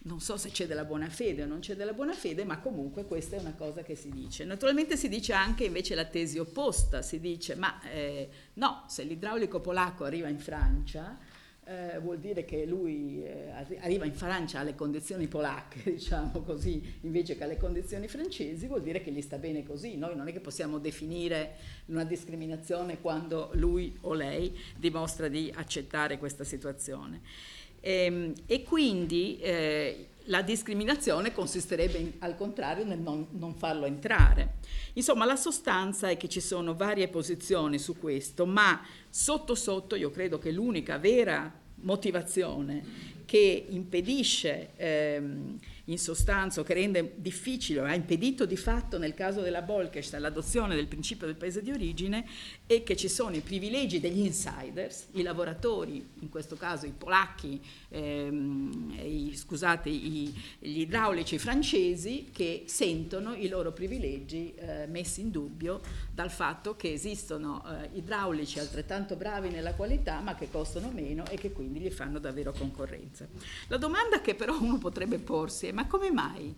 Non 0.05 0.19
so 0.19 0.35
se 0.35 0.49
c'è 0.49 0.67
della 0.67 0.83
buona 0.83 1.07
fede 1.07 1.43
o 1.43 1.45
non 1.45 1.59
c'è 1.59 1.75
della 1.75 1.93
buona 1.93 2.13
fede, 2.13 2.43
ma 2.43 2.59
comunque 2.59 3.05
questa 3.05 3.37
è 3.37 3.39
una 3.39 3.53
cosa 3.53 3.83
che 3.83 3.95
si 3.95 4.09
dice. 4.09 4.43
Naturalmente 4.43 4.97
si 4.97 5.07
dice 5.07 5.31
anche 5.31 5.63
invece 5.63 5.95
la 5.95 6.05
tesi 6.05 6.37
opposta, 6.37 7.01
si 7.01 7.19
dice 7.19 7.55
ma 7.55 7.81
eh, 7.89 8.29
no, 8.55 8.83
se 8.87 9.03
l'idraulico 9.03 9.61
polacco 9.61 10.03
arriva 10.03 10.27
in 10.27 10.39
Francia, 10.39 11.17
eh, 11.65 11.97
vuol 11.99 12.19
dire 12.19 12.43
che 12.43 12.65
lui 12.65 13.23
eh, 13.23 13.49
arriva 13.79 14.03
in 14.05 14.13
Francia 14.13 14.59
alle 14.59 14.75
condizioni 14.75 15.27
polacche, 15.27 15.81
diciamo 15.91 16.41
così, 16.41 16.97
invece 17.01 17.37
che 17.37 17.43
alle 17.45 17.57
condizioni 17.57 18.07
francesi, 18.07 18.67
vuol 18.67 18.81
dire 18.81 19.01
che 19.01 19.11
gli 19.11 19.21
sta 19.21 19.37
bene 19.37 19.63
così. 19.63 19.95
Noi 19.95 20.15
non 20.15 20.27
è 20.27 20.33
che 20.33 20.41
possiamo 20.41 20.79
definire 20.79 21.55
una 21.85 22.03
discriminazione 22.03 22.99
quando 22.99 23.51
lui 23.53 23.97
o 24.01 24.13
lei 24.13 24.57
dimostra 24.77 25.29
di 25.29 25.51
accettare 25.55 26.17
questa 26.17 26.43
situazione. 26.43 27.21
E, 27.85 28.05
ehm, 28.05 28.33
e 28.45 28.63
quindi 28.63 29.37
eh, 29.39 30.07
la 30.27 30.41
discriminazione 30.41 31.33
consisterebbe 31.33 31.97
in, 31.97 32.11
al 32.19 32.37
contrario 32.37 32.85
nel 32.85 32.99
non, 32.99 33.27
non, 33.31 33.53
farlo 33.55 33.85
entrare. 33.85 34.55
Insomma, 34.93 35.25
la 35.25 35.35
sostanza 35.35 36.07
è 36.07 36.15
che 36.15 36.29
ci 36.29 36.39
sono 36.39 36.75
varie 36.75 37.09
posizioni 37.09 37.77
su 37.77 37.99
questo, 37.99 38.45
ma 38.45 38.81
sotto 39.09 39.53
sotto 39.53 39.95
io 39.95 40.11
credo 40.11 40.39
che 40.39 40.51
l'unica 40.51 40.97
vera 40.97 41.51
motivazione 41.75 43.11
che 43.25 43.65
impedisce 43.69 44.69
ehm, 44.77 45.59
in 45.85 45.97
sostanza, 45.97 46.63
che 46.63 46.73
rende 46.73 47.15
difficile, 47.17 47.81
ha 47.81 47.93
impedito 47.93 48.45
di 48.45 48.55
fatto 48.55 48.97
nel 48.97 49.13
caso 49.13 49.41
della 49.41 49.61
Bolkestein 49.61 50.21
l'adozione 50.21 50.75
del 50.75 50.87
principio 50.87 51.25
del 51.25 51.35
paese 51.35 51.61
di 51.61 51.71
origine, 51.71 52.25
è 52.65 52.83
che 52.83 52.95
ci 52.95 53.09
sono 53.09 53.35
i 53.35 53.41
privilegi 53.41 53.99
degli 53.99 54.25
insiders, 54.25 55.07
i 55.11 55.21
lavoratori, 55.23 56.05
in 56.19 56.29
questo 56.29 56.55
caso 56.55 56.85
i 56.85 56.93
polacchi, 56.97 57.61
ehm, 57.89 58.93
i, 59.03 59.35
scusate, 59.35 59.89
i, 59.89 60.33
gli 60.59 60.79
idraulici 60.79 61.37
francesi, 61.37 62.29
che 62.31 62.63
sentono 62.67 63.33
i 63.33 63.49
loro 63.49 63.73
privilegi 63.73 64.53
eh, 64.55 64.87
messi 64.87 65.19
in 65.21 65.31
dubbio 65.31 65.81
dal 66.13 66.31
fatto 66.31 66.75
che 66.75 66.93
esistono 66.93 67.63
eh, 67.67 67.89
idraulici 67.97 68.59
altrettanto 68.59 69.15
bravi 69.15 69.49
nella 69.49 69.73
qualità 69.73 70.19
ma 70.19 70.35
che 70.35 70.47
costano 70.49 70.91
meno 70.91 71.25
e 71.27 71.35
che 71.35 71.51
quindi 71.51 71.79
gli 71.79 71.89
fanno 71.89 72.19
davvero 72.19 72.53
concorrenza. 72.53 73.27
La 73.67 73.77
domanda 73.77 74.21
che 74.21 74.35
però 74.35 74.57
uno 74.59 74.77
potrebbe 74.77 75.17
porsi 75.19 75.67
è 75.67 75.71
ma 75.73 75.87
come 75.87 76.11
mai 76.11 76.55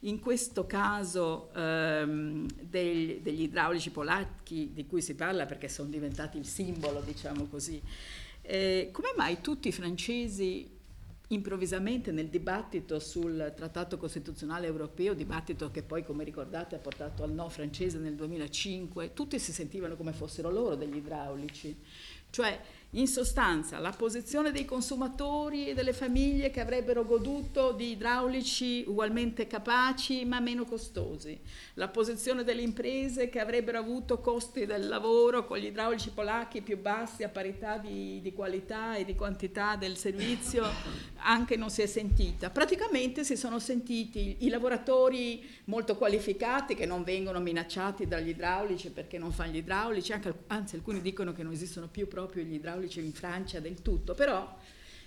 in 0.00 0.20
questo 0.20 0.66
caso 0.66 1.50
ehm, 1.54 2.46
degli, 2.60 3.20
degli 3.20 3.42
idraulici 3.42 3.90
polacchi 3.90 4.70
di 4.72 4.86
cui 4.86 5.00
si 5.00 5.14
parla 5.14 5.46
perché 5.46 5.68
sono 5.68 5.88
diventati 5.88 6.36
il 6.36 6.46
simbolo, 6.46 7.00
diciamo 7.00 7.46
così, 7.46 7.80
eh, 8.42 8.90
come 8.92 9.12
mai 9.16 9.40
tutti 9.40 9.68
i 9.68 9.72
francesi 9.72 10.70
improvvisamente 11.28 12.12
nel 12.12 12.28
dibattito 12.28 12.98
sul 12.98 13.52
Trattato 13.56 13.96
Costituzionale 13.96 14.66
Europeo, 14.66 15.14
dibattito 15.14 15.70
che 15.70 15.82
poi, 15.82 16.04
come 16.04 16.22
ricordate, 16.22 16.74
ha 16.74 16.78
portato 16.78 17.22
al 17.22 17.32
no 17.32 17.48
francese 17.48 17.98
nel 17.98 18.14
2005, 18.14 19.14
tutti 19.14 19.38
si 19.38 19.52
sentivano 19.52 19.96
come 19.96 20.12
fossero 20.12 20.50
loro 20.50 20.74
degli 20.74 20.96
idraulici. 20.96 21.76
Cioè, 22.28 22.60
in 22.94 23.08
sostanza, 23.08 23.78
la 23.78 23.90
posizione 23.90 24.52
dei 24.52 24.64
consumatori 24.64 25.66
e 25.66 25.74
delle 25.74 25.92
famiglie 25.92 26.50
che 26.50 26.60
avrebbero 26.60 27.04
goduto 27.04 27.72
di 27.72 27.92
idraulici 27.92 28.84
ugualmente 28.86 29.46
capaci 29.46 30.24
ma 30.24 30.38
meno 30.38 30.64
costosi, 30.64 31.38
la 31.74 31.88
posizione 31.88 32.44
delle 32.44 32.62
imprese 32.62 33.28
che 33.28 33.40
avrebbero 33.40 33.78
avuto 33.78 34.20
costi 34.20 34.64
del 34.64 34.86
lavoro 34.86 35.44
con 35.44 35.58
gli 35.58 35.66
idraulici 35.66 36.10
polacchi 36.10 36.60
più 36.60 36.78
bassi 36.78 37.24
a 37.24 37.28
parità 37.28 37.78
di, 37.78 38.20
di 38.22 38.32
qualità 38.32 38.94
e 38.94 39.04
di 39.04 39.16
quantità 39.16 39.74
del 39.74 39.96
servizio, 39.96 40.64
anche 41.16 41.56
non 41.56 41.70
si 41.70 41.82
è 41.82 41.86
sentita. 41.86 42.50
Praticamente 42.50 43.24
si 43.24 43.36
sono 43.36 43.58
sentiti 43.58 44.36
i 44.40 44.48
lavoratori 44.48 45.44
molto 45.64 45.96
qualificati 45.96 46.74
che 46.76 46.86
non 46.86 47.02
vengono 47.02 47.40
minacciati 47.40 48.06
dagli 48.06 48.28
idraulici 48.28 48.90
perché 48.90 49.18
non 49.18 49.32
fanno 49.32 49.52
gli 49.52 49.56
idraulici, 49.56 50.12
anche, 50.12 50.32
anzi 50.46 50.76
alcuni 50.76 51.00
dicono 51.00 51.32
che 51.32 51.42
non 51.42 51.52
esistono 51.52 51.88
più 51.88 52.06
proprio 52.06 52.44
gli 52.44 52.54
idraulici 52.54 52.82
idraulici 52.84 53.00
in 53.00 53.12
Francia 53.12 53.60
del 53.60 53.82
tutto, 53.82 54.14
però 54.14 54.56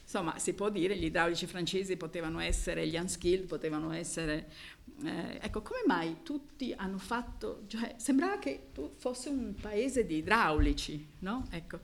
insomma 0.01 0.37
si 0.39 0.53
può 0.53 0.69
dire 0.69 0.97
gli 0.97 1.05
idraulici 1.05 1.45
francesi 1.45 1.97
potevano 1.97 2.39
essere 2.39 2.87
gli 2.87 2.97
unskilled, 2.97 3.47
potevano 3.47 3.91
essere... 3.93 4.49
Eh, 5.03 5.37
ecco, 5.41 5.61
come 5.61 5.81
mai 5.85 6.17
tutti 6.23 6.73
hanno 6.75 6.97
fatto... 6.97 7.63
Cioè, 7.67 7.95
sembrava 7.97 8.39
che 8.39 8.69
fosse 8.97 9.29
un 9.29 9.53
paese 9.59 10.05
di 10.05 10.17
idraulici, 10.17 11.05
no? 11.19 11.45
Ecco. 11.51 11.79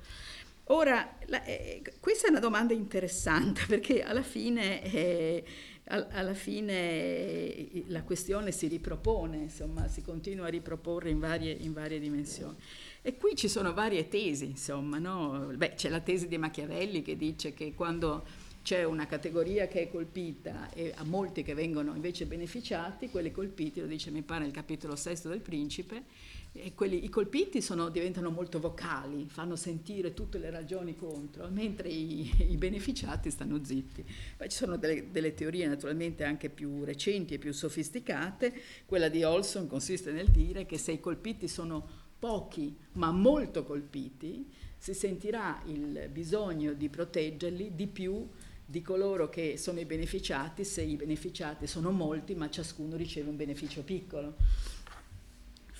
Ora, 0.67 1.17
la, 1.25 1.43
eh, 1.43 1.81
questa 1.99 2.27
è 2.27 2.29
una 2.29 2.39
domanda 2.39 2.73
interessante 2.73 3.65
perché 3.67 4.01
alla 4.01 4.23
fine, 4.23 4.81
eh, 4.83 5.43
alla 5.85 6.33
fine 6.33 7.83
la 7.87 8.03
questione 8.03 8.51
si 8.51 8.67
ripropone, 8.67 9.37
insomma, 9.37 9.87
si 9.89 10.01
continua 10.01 10.47
a 10.47 10.49
riproporre 10.49 11.09
in 11.09 11.19
varie, 11.19 11.51
in 11.51 11.73
varie 11.73 11.99
dimensioni. 11.99 12.55
E 13.05 13.17
qui 13.17 13.35
ci 13.35 13.49
sono 13.49 13.73
varie 13.73 14.07
tesi, 14.07 14.45
insomma, 14.45 14.97
no? 14.97 15.51
Beh, 15.53 15.73
c'è 15.75 15.89
la 15.89 15.99
tesi 15.99 16.29
di 16.29 16.37
Machiavelli 16.37 17.01
che 17.01 17.17
dice 17.17 17.53
che 17.53 17.73
quando 17.75 18.23
c'è 18.63 18.85
una 18.85 19.05
categoria 19.05 19.67
che 19.67 19.81
è 19.81 19.89
colpita 19.89 20.71
e 20.71 20.93
a 20.95 21.03
molti 21.03 21.43
che 21.43 21.53
vengono 21.53 21.95
invece 21.95 22.25
beneficiati, 22.25 23.09
quelli 23.09 23.29
colpiti, 23.29 23.81
lo 23.81 23.87
dice 23.87 24.09
mi 24.09 24.21
pare 24.21 24.45
nel 24.45 24.53
capitolo 24.53 24.95
sesto 24.95 25.27
del 25.27 25.41
Principe, 25.41 26.03
quelli, 26.75 27.03
i 27.03 27.09
colpiti 27.09 27.61
sono, 27.61 27.89
diventano 27.89 28.29
molto 28.29 28.61
vocali, 28.61 29.25
fanno 29.27 29.57
sentire 29.57 30.13
tutte 30.13 30.37
le 30.37 30.49
ragioni 30.49 30.95
contro, 30.95 31.49
mentre 31.49 31.89
i, 31.89 32.31
i 32.51 32.55
beneficiati 32.55 33.29
stanno 33.29 33.61
zitti. 33.65 34.05
Poi 34.37 34.47
ci 34.47 34.55
sono 34.55 34.77
delle, 34.77 35.11
delle, 35.11 35.33
teorie 35.33 35.67
naturalmente 35.67 36.23
anche 36.23 36.49
più 36.49 36.85
recenti 36.85 37.33
e 37.33 37.37
più 37.37 37.51
sofisticate, 37.51 38.53
quella 38.85 39.09
di 39.09 39.23
Olson 39.23 39.67
consiste 39.67 40.13
nel 40.13 40.29
dire 40.29 40.65
che 40.65 40.77
se 40.77 40.93
i 40.93 41.01
colpiti 41.01 41.49
sono 41.49 42.01
pochi 42.23 42.73
ma 42.93 43.11
molto 43.11 43.65
colpiti, 43.65 44.49
si 44.77 44.93
sentirà 44.93 45.61
il 45.65 46.07
bisogno 46.09 46.71
di 46.71 46.87
proteggerli 46.87 47.75
di 47.75 47.87
più 47.87 48.25
di 48.65 48.81
coloro 48.81 49.27
che 49.27 49.57
sono 49.57 49.81
i 49.81 49.85
beneficiati 49.85 50.63
se 50.63 50.83
i 50.83 50.95
beneficiati 50.95 51.67
sono 51.67 51.91
molti 51.91 52.33
ma 52.33 52.49
ciascuno 52.49 52.95
riceve 52.95 53.29
un 53.29 53.35
beneficio 53.35 53.83
piccolo 53.83 54.35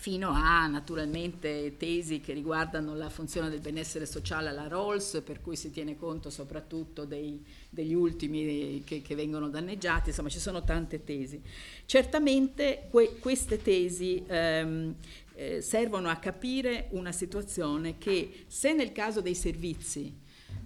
fino 0.04 0.32
a 0.32 0.68
naturalmente 0.68 1.78
tesi 1.78 2.20
che 2.20 2.34
riguardano 2.34 2.94
la 2.94 3.10
funzione 3.10 3.50
del 3.50 3.62
benessere 3.62 4.06
sociale 4.06 4.50
alla 4.50 4.68
Rolls, 4.68 5.22
per 5.24 5.40
cui 5.40 5.56
si 5.56 5.72
tiene 5.72 5.96
conto 5.96 6.30
soprattutto 6.30 7.06
dei, 7.06 7.42
degli 7.70 7.94
ultimi 7.94 8.84
che, 8.86 9.02
che, 9.02 9.16
vengono 9.16 9.48
danneggiati, 9.48 10.10
insomma 10.10 10.28
ci 10.28 10.40
sono 10.40 10.62
tante 10.66 11.06
tesi. 11.06 11.42
Certamente 11.86 12.88
que, 12.92 13.16
queste 13.18 13.62
tesi 13.62 14.22
ehm, 14.28 14.94
eh, 15.36 15.62
servono 15.62 16.10
a 16.10 16.18
capire 16.18 16.88
una 16.92 17.12
situazione 17.12 17.98
che 17.98 18.46
se 18.48 18.74
nel 18.74 18.92
caso 18.92 19.22
dei 19.22 19.36
servizi 19.36 20.22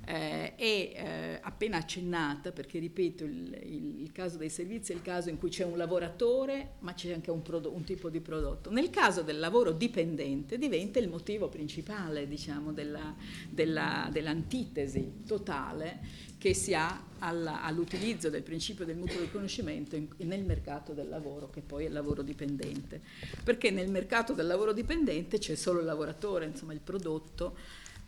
eh, 0.07 0.55
è 0.55 0.61
eh, 0.63 1.39
appena 1.41 1.75
accennata, 1.75 2.53
perché 2.53 2.79
ripeto, 2.79 3.25
il, 3.25 3.59
il, 3.61 4.01
il, 4.03 4.11
caso 4.13 4.37
dei 4.37 4.49
servizi 4.49 4.93
è 4.93 4.95
il 4.95 5.01
caso 5.01 5.29
in 5.29 5.37
cui 5.37 5.49
c'è 5.49 5.65
un 5.65 5.75
lavoratore, 5.75 6.75
ma 6.79 6.93
c'è 6.93 7.11
anche 7.11 7.29
un, 7.29 7.41
prodotto, 7.41 7.75
un, 7.75 7.83
tipo 7.83 8.09
di 8.09 8.21
prodotto. 8.21 8.71
Nel 8.71 8.89
caso 8.89 9.21
del 9.21 9.37
lavoro 9.37 9.73
dipendente 9.73 10.57
diventa 10.57 10.99
il 10.99 11.09
motivo 11.09 11.49
principale, 11.49 12.25
diciamo, 12.25 12.71
della, 12.71 13.13
della, 13.49 14.07
dell'antitesi 14.09 15.23
totale 15.27 15.99
che 16.37 16.53
si 16.53 16.73
ha 16.73 17.03
alla, 17.19 17.63
all'utilizzo 17.63 18.29
del 18.29 18.43
principio 18.43 18.85
del 18.85 18.95
mutuo 18.95 19.19
riconoscimento 19.19 19.97
in, 19.97 20.07
nel 20.19 20.45
mercato 20.45 20.93
del 20.93 21.09
lavoro, 21.09 21.49
che 21.49 21.59
poi 21.59 21.83
è 21.83 21.87
il 21.87 21.93
lavoro 21.93 22.21
dipendente. 22.21 23.01
Perché 23.43 23.71
nel 23.71 23.91
mercato 23.91 24.31
del 24.31 24.47
lavoro 24.47 24.71
dipendente 24.71 25.37
c'è 25.37 25.55
solo 25.55 25.79
il 25.79 25.85
lavoratore, 25.85 26.45
insomma 26.45 26.71
il 26.71 26.79
prodotto 26.79 27.55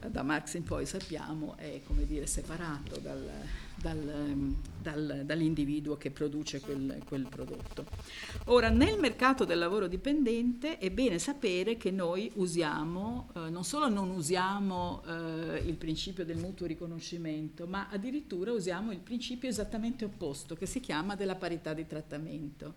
da 0.08 0.24
Marx 0.24 0.54
in 0.54 0.64
poi 0.64 0.86
sappiamo 0.86 1.58
è 1.58 1.82
come 1.86 2.06
dire, 2.06 2.26
separato 2.26 3.00
dal, 3.00 3.30
dal, 3.76 4.56
dal, 4.82 5.24
dall'individuo 5.26 5.98
che 5.98 6.10
produce 6.10 6.62
quel, 6.62 7.02
quel, 7.06 7.28
prodotto. 7.28 7.86
Ora, 8.46 8.70
nel 8.70 8.98
mercato 8.98 9.44
del 9.44 9.58
lavoro 9.58 9.88
dipendente 9.88 10.78
è 10.78 10.90
bene 10.90 11.20
sapere 11.20 11.76
che 11.76 11.92
noi 11.92 12.32
usiamo, 12.36 13.30
eh, 13.36 13.50
non 13.50 13.66
solo 13.66 13.90
non 13.90 14.10
usiamo 14.10 15.04
eh, 15.06 15.64
il 15.66 15.76
principio 15.76 16.24
del 16.24 16.38
mutuo 16.38 16.66
riconoscimento, 16.66 17.68
ma 17.68 17.90
addirittura 17.90 18.54
usiamo 18.54 18.92
il 18.92 19.00
principio 19.00 19.50
esattamente 19.50 20.06
opposto, 20.06 20.56
che 20.56 20.66
si 20.66 20.80
chiama 20.80 21.16
della 21.16 21.36
parità 21.36 21.74
di 21.74 21.86
trattamento. 21.86 22.76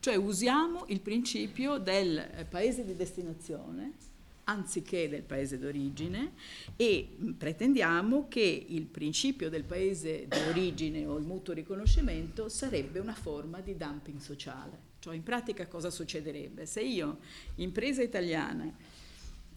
Cioè 0.00 0.14
usiamo 0.14 0.84
il 0.88 1.00
principio 1.00 1.76
del 1.78 2.16
eh, 2.16 2.44
paese 2.44 2.84
di 2.84 2.96
destinazione 2.96 4.14
anziché 4.48 5.08
del 5.08 5.22
paese 5.22 5.58
d'origine 5.58 6.32
e 6.76 7.16
pretendiamo 7.36 8.28
che 8.28 8.66
il 8.68 8.84
principio 8.86 9.48
del 9.48 9.64
paese 9.64 10.26
d'origine 10.28 11.06
o 11.06 11.16
il 11.16 11.24
mutuo 11.24 11.54
riconoscimento 11.54 12.48
sarebbe 12.48 12.98
una 12.98 13.14
forma 13.14 13.60
di 13.60 13.76
dumping 13.76 14.20
sociale. 14.20 14.84
Cioè 14.98 15.14
in 15.14 15.22
pratica 15.22 15.66
cosa 15.66 15.90
succederebbe? 15.90 16.66
Se 16.66 16.80
io, 16.80 17.18
impresa 17.56 18.02
italiana, 18.02 18.72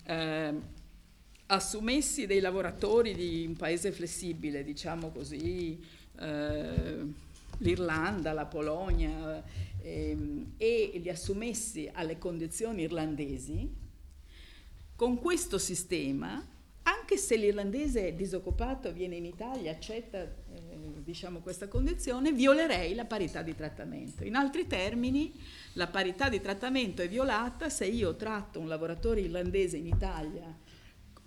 eh, 0.05 0.53
assumessi 1.47 2.25
dei 2.25 2.39
lavoratori 2.39 3.13
di 3.13 3.45
un 3.47 3.55
paese 3.55 3.91
flessibile, 3.91 4.63
diciamo 4.63 5.09
così, 5.09 5.79
eh, 6.19 7.27
l'Irlanda, 7.59 8.33
la 8.33 8.45
Polonia, 8.45 9.43
eh, 9.81 10.17
e 10.57 10.91
li 10.95 11.09
assumessi 11.09 11.89
alle 11.91 12.17
condizioni 12.17 12.83
irlandesi, 12.83 13.87
con 14.99 15.17
questo 15.17 15.57
sistema, 15.57 16.45
anche 16.83 17.15
se 17.15 17.37
l'irlandese 17.37 18.13
disoccupato 18.15 18.91
viene 18.91 19.15
in 19.15 19.23
Italia, 19.23 19.71
accetta 19.71 20.23
eh, 20.23 21.01
diciamo, 21.01 21.39
questa 21.39 21.69
condizione, 21.69 22.33
violerei 22.33 22.93
la 22.95 23.05
parità 23.05 23.41
di 23.41 23.55
trattamento. 23.55 24.25
In 24.25 24.35
altri 24.35 24.67
termini, 24.67 25.33
la 25.75 25.87
parità 25.87 26.27
di 26.27 26.41
trattamento 26.41 27.01
è 27.01 27.07
violata 27.07 27.69
se 27.69 27.85
io 27.85 28.17
tratto 28.17 28.59
un 28.59 28.67
lavoratore 28.67 29.21
irlandese 29.21 29.77
in 29.77 29.87
Italia 29.87 30.53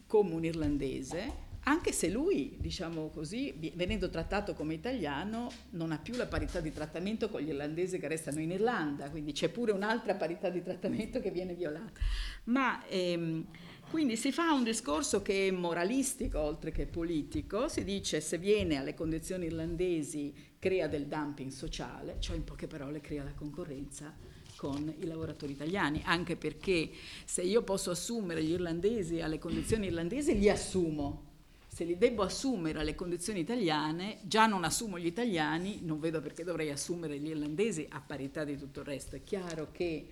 come 0.06 0.34
un 0.34 0.44
irlandese, 0.44 1.32
anche 1.64 1.92
se 1.92 2.08
lui, 2.08 2.56
diciamo 2.58 3.08
così, 3.10 3.72
venendo 3.74 4.10
trattato 4.10 4.52
come 4.52 4.74
italiano, 4.74 5.48
non 5.70 5.92
ha 5.92 5.98
più 5.98 6.14
la 6.16 6.26
parità 6.26 6.60
di 6.60 6.72
trattamento 6.72 7.28
con 7.28 7.40
gli 7.40 7.48
irlandesi 7.48 8.00
che 8.00 8.08
restano 8.08 8.40
in 8.40 8.50
Irlanda, 8.50 9.10
quindi 9.10 9.32
c'è 9.32 9.48
pure 9.48 9.70
un'altra 9.70 10.16
parità 10.16 10.48
di 10.48 10.60
trattamento 10.60 11.20
che 11.20 11.30
viene 11.30 11.54
violata. 11.54 12.00
Ma 12.44 12.84
ehm, 12.88 13.46
quindi 13.90 14.16
si 14.16 14.32
fa 14.32 14.52
un 14.52 14.64
discorso 14.64 15.22
che 15.22 15.46
è 15.46 15.50
moralistico 15.52 16.40
oltre 16.40 16.72
che 16.72 16.86
politico, 16.86 17.68
si 17.68 17.84
dice 17.84 18.20
se 18.20 18.38
viene 18.38 18.76
alle 18.76 18.94
condizioni 18.94 19.46
irlandesi 19.46 20.34
crea 20.58 20.88
del 20.88 21.06
dumping 21.06 21.50
sociale, 21.52 22.16
cioè 22.18 22.34
in 22.34 22.42
poche 22.42 22.66
parole 22.66 23.00
crea 23.00 23.22
la 23.22 23.34
concorrenza 23.34 24.12
con 24.56 24.92
i 24.98 25.06
lavoratori 25.06 25.52
italiani, 25.52 26.02
anche 26.04 26.36
perché 26.36 26.90
se 27.24 27.42
io 27.42 27.62
posso 27.62 27.90
assumere 27.90 28.42
gli 28.42 28.50
irlandesi 28.50 29.20
alle 29.20 29.38
condizioni 29.38 29.86
irlandesi, 29.86 30.38
li 30.38 30.48
assumo, 30.48 31.30
se 31.74 31.84
li 31.84 31.96
devo 31.96 32.22
assumere 32.22 32.80
alle 32.80 32.94
condizioni 32.94 33.40
italiane, 33.40 34.18
già 34.24 34.44
non 34.44 34.62
assumo 34.62 34.98
gli 34.98 35.06
italiani, 35.06 35.78
non 35.80 36.00
vedo 36.00 36.20
perché 36.20 36.44
dovrei 36.44 36.70
assumere 36.70 37.18
gli 37.18 37.28
irlandesi 37.28 37.86
a 37.88 38.02
parità 38.06 38.44
di 38.44 38.58
tutto 38.58 38.80
il 38.80 38.86
resto. 38.86 39.16
È 39.16 39.22
chiaro 39.24 39.68
che 39.72 40.06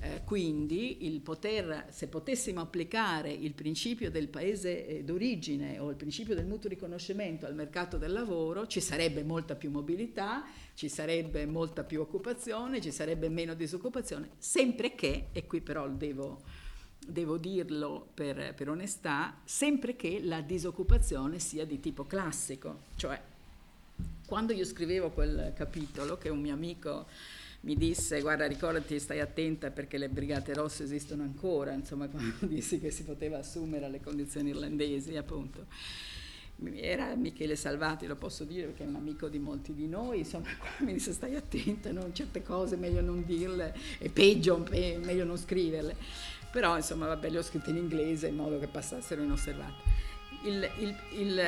eh, 0.00 0.22
quindi 0.24 1.20
poter, 1.22 1.86
se 1.90 2.08
potessimo 2.08 2.60
applicare 2.60 3.30
il 3.30 3.54
principio 3.54 4.10
del 4.10 4.26
paese 4.26 4.88
eh, 4.88 5.04
d'origine 5.04 5.78
o 5.78 5.88
il 5.88 5.94
principio 5.94 6.34
del 6.34 6.46
mutuo 6.46 6.68
riconoscimento 6.68 7.46
al 7.46 7.54
mercato 7.54 7.96
del 7.96 8.10
lavoro, 8.10 8.66
ci 8.66 8.80
sarebbe 8.80 9.22
molta 9.22 9.54
più 9.54 9.70
mobilità, 9.70 10.44
ci 10.74 10.88
sarebbe 10.88 11.46
molta 11.46 11.84
più 11.84 12.00
occupazione, 12.00 12.80
ci 12.80 12.90
sarebbe 12.90 13.28
meno 13.28 13.54
disoccupazione, 13.54 14.30
sempre 14.38 14.96
che, 14.96 15.28
e 15.30 15.46
qui 15.46 15.60
però 15.60 15.88
devo 15.88 16.42
devo 17.06 17.36
dirlo 17.36 18.08
per, 18.14 18.54
per, 18.54 18.68
onestà, 18.68 19.38
sempre 19.44 19.96
che 19.96 20.20
la 20.22 20.40
disoccupazione 20.40 21.38
sia 21.38 21.64
di 21.64 21.80
tipo 21.80 22.04
classico. 22.04 22.82
Cioè, 22.96 23.20
quando 24.26 24.52
io 24.52 24.64
scrivevo 24.64 25.10
quel 25.10 25.52
capitolo, 25.54 26.16
che 26.18 26.28
un 26.28 26.40
mio 26.40 26.54
amico 26.54 27.06
mi 27.60 27.76
disse, 27.76 28.20
guarda 28.20 28.46
ricordati, 28.46 28.98
stai 28.98 29.20
attenta 29.20 29.70
perché 29.70 29.98
le 29.98 30.08
brigate 30.08 30.52
rosse 30.54 30.84
esistono 30.84 31.22
ancora, 31.22 31.72
insomma, 31.72 32.08
quando 32.08 32.34
dissi 32.46 32.78
che 32.78 32.90
si 32.90 33.04
poteva 33.04 33.38
assumere 33.38 33.84
alle 33.84 34.00
condizioni 34.00 34.50
irlandesi, 34.50 35.16
appunto 35.16 35.66
era 36.74 37.14
Michele 37.16 37.56
Salvati, 37.56 38.06
lo 38.06 38.16
posso 38.16 38.44
dire 38.44 38.66
perché 38.66 38.84
è 38.84 38.86
un 38.86 38.94
amico 38.94 39.28
di 39.28 39.38
molti 39.38 39.74
di 39.74 39.88
noi, 39.88 40.18
insomma 40.18 40.48
mi 40.80 40.92
disse 40.92 41.12
stai 41.12 41.34
attenta, 41.34 41.90
no? 41.90 42.12
certe 42.12 42.42
cose 42.42 42.76
meglio 42.76 43.00
non 43.00 43.24
dirle, 43.24 43.74
è 43.98 44.08
peggio, 44.08 44.64
è 44.70 44.96
meglio 44.98 45.24
non 45.24 45.36
scriverle 45.36 45.96
però 46.54 46.76
insomma 46.76 47.06
vabbè 47.06 47.30
le 47.30 47.38
ho 47.38 47.42
scritte 47.42 47.70
in 47.70 47.78
inglese 47.78 48.28
in 48.28 48.36
modo 48.36 48.60
che 48.60 48.68
passassero 48.68 49.20
inosservate. 49.20 49.72
Il, 50.44 50.70
il, 50.78 50.96
il, 51.18 51.42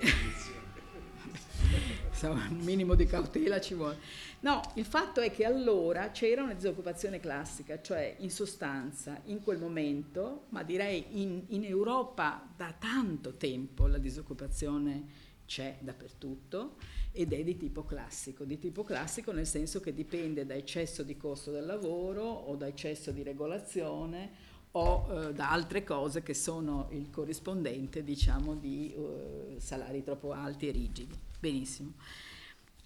insomma, 2.10 2.46
un 2.50 2.58
minimo 2.58 2.94
di 2.94 3.06
cautela 3.06 3.58
ci 3.58 3.72
vuole. 3.72 3.96
No, 4.40 4.60
il 4.74 4.84
fatto 4.84 5.22
è 5.22 5.32
che 5.32 5.46
allora 5.46 6.10
c'era 6.10 6.42
una 6.42 6.52
disoccupazione 6.52 7.20
classica, 7.20 7.80
cioè 7.80 8.16
in 8.18 8.30
sostanza 8.30 9.18
in 9.24 9.42
quel 9.42 9.56
momento, 9.56 10.44
ma 10.50 10.62
direi 10.62 11.22
in, 11.22 11.44
in 11.46 11.64
Europa 11.64 12.46
da 12.54 12.74
tanto 12.78 13.38
tempo 13.38 13.86
la 13.86 13.96
disoccupazione 13.96 15.23
c'è 15.46 15.78
dappertutto 15.80 16.76
ed 17.12 17.32
è 17.32 17.42
di 17.44 17.56
tipo 17.56 17.84
classico, 17.84 18.44
di 18.44 18.58
tipo 18.58 18.82
classico 18.82 19.32
nel 19.32 19.46
senso 19.46 19.80
che 19.80 19.94
dipende 19.94 20.46
da 20.46 20.54
eccesso 20.54 21.02
di 21.02 21.16
costo 21.16 21.50
del 21.50 21.66
lavoro 21.66 22.22
o 22.22 22.56
da 22.56 22.66
eccesso 22.66 23.10
di 23.12 23.22
regolazione 23.22 24.52
o 24.72 25.06
eh, 25.08 25.32
da 25.32 25.50
altre 25.50 25.84
cose 25.84 26.22
che 26.22 26.34
sono 26.34 26.88
il 26.90 27.10
corrispondente 27.10 28.02
diciamo 28.02 28.54
di 28.54 28.92
eh, 28.92 29.60
salari 29.60 30.02
troppo 30.02 30.32
alti 30.32 30.68
e 30.68 30.72
rigidi. 30.72 31.16
Benissimo. 31.38 31.92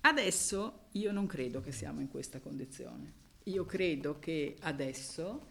Adesso 0.03 0.87
io 0.93 1.13
non 1.13 1.27
credo 1.27 1.61
che 1.61 1.73
siamo 1.73 2.01
in 2.01 2.09
questa 2.09 2.41
condizione. 2.41 3.13
Io 3.45 3.65
credo 3.65 4.19
che 4.19 4.57
adesso 4.61 5.47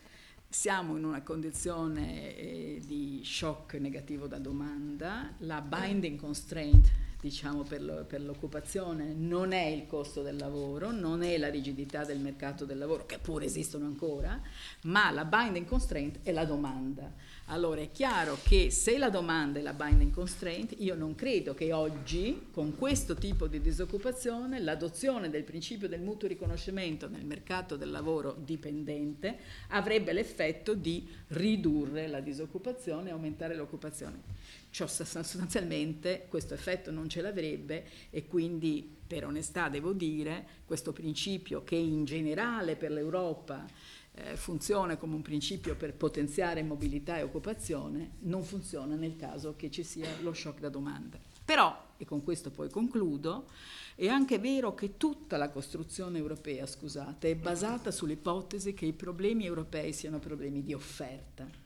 siamo 0.50 0.96
in 0.98 1.04
una 1.04 1.22
condizione 1.22 2.36
eh, 2.36 2.82
di 2.86 3.22
shock 3.24 3.74
negativo 3.76 4.28
da 4.28 4.40
domanda, 4.40 5.34
la 5.40 5.62
binding 5.62 6.18
constraint 6.20 6.90
diciamo, 7.20 7.64
per, 7.64 7.84
lo, 7.84 8.06
per, 8.06 8.22
l'occupazione 8.22 9.14
non 9.14 9.52
è 9.52 9.66
il 9.66 9.88
costo 9.88 10.22
del 10.22 10.38
lavoro, 10.38 10.92
non 10.92 11.24
è 11.24 11.38
la 11.38 11.50
rigidità 11.50 12.06
del 12.06 12.20
mercato 12.20 12.66
del 12.66 12.78
lavoro, 12.78 13.06
che 13.06 13.18
pure 13.18 13.46
esistono 13.46 13.86
ancora, 13.86 14.40
ma 14.84 15.10
la 15.12 15.26
binding 15.26 15.66
constraint 15.66 16.20
è 16.22 16.32
la 16.32 16.46
domanda. 16.46 17.12
Allora 17.50 17.82
è 17.82 17.92
chiaro 17.92 18.38
che 18.44 18.70
se 18.72 18.98
la 18.98 19.10
domanda 19.10 19.58
è 19.58 19.62
la 19.62 19.74
binding 19.74 20.12
constraint, 20.12 20.76
io 20.80 20.96
non 20.96 21.16
credo 21.16 21.54
che 21.54 21.72
oggi, 21.72 22.48
con 22.52 22.76
questo 22.76 23.16
tipo 23.16 23.48
di 23.48 23.62
disoccupazione, 23.62 24.60
l'adozione 24.60 25.30
del 25.30 25.44
principio 25.44 25.88
del 25.88 26.02
mutuo 26.02 26.28
riconoscimento 26.28 27.08
nel 27.08 27.26
mercato 27.26 27.78
del 27.78 27.90
lavoro 27.90 28.36
dipendente 28.44 29.38
avrebbe 29.70 30.12
l'effetto 30.14 30.74
di 30.74 31.08
ridurre 31.30 32.08
la 32.08 32.20
disoccupazione 32.20 33.10
e 33.10 33.12
aumentare 33.14 33.56
l'occupazione. 33.56 34.36
Cioè 34.78 34.88
sostanzialmente 34.88 36.28
questo 36.30 36.54
effetto 36.54 36.92
non 36.92 37.10
ce 37.10 37.22
l'avrebbe 37.22 37.86
e 38.12 38.28
quindi 38.28 38.88
per 39.08 39.26
onestà 39.26 39.70
devo 39.70 39.92
dire 39.92 40.46
questo 40.66 40.94
principio 40.94 41.64
che 41.64 41.76
in 41.76 42.06
generale 42.06 42.76
per 42.76 42.92
l'Europa 42.92 43.66
eh, 44.14 44.36
funziona 44.36 44.98
come 44.98 45.16
un 45.16 45.24
principio 45.24 45.76
per 45.76 45.96
potenziare 45.96 46.62
mobilità 46.62 47.18
e 47.18 47.24
occupazione, 47.24 48.18
non 48.20 48.44
funziona 48.44 48.94
nel 48.94 49.16
caso 49.16 49.56
che 49.56 49.72
ci 49.72 49.84
sia 49.84 50.10
lo 50.22 50.34
shock 50.34 50.60
da 50.60 50.70
domanda. 50.70 51.18
Però, 51.44 51.94
e 51.98 52.06
con 52.06 52.24
questo 52.24 52.52
poi 52.52 52.70
concludo, 52.70 53.48
è 53.96 54.08
anche 54.08 54.38
vero 54.38 54.76
che 54.76 54.98
tutta 54.98 55.38
la 55.38 55.50
costruzione 55.50 56.20
europea, 56.20 56.68
scusate, 56.68 57.32
è 57.32 57.36
basata 57.36 57.90
sull'ipotesi 57.90 58.76
che 58.76 58.86
i 58.86 58.94
problemi 58.94 59.46
europei 59.46 59.92
siano 59.92 60.20
problemi 60.20 60.62
di 60.62 60.76
offerta 60.76 61.66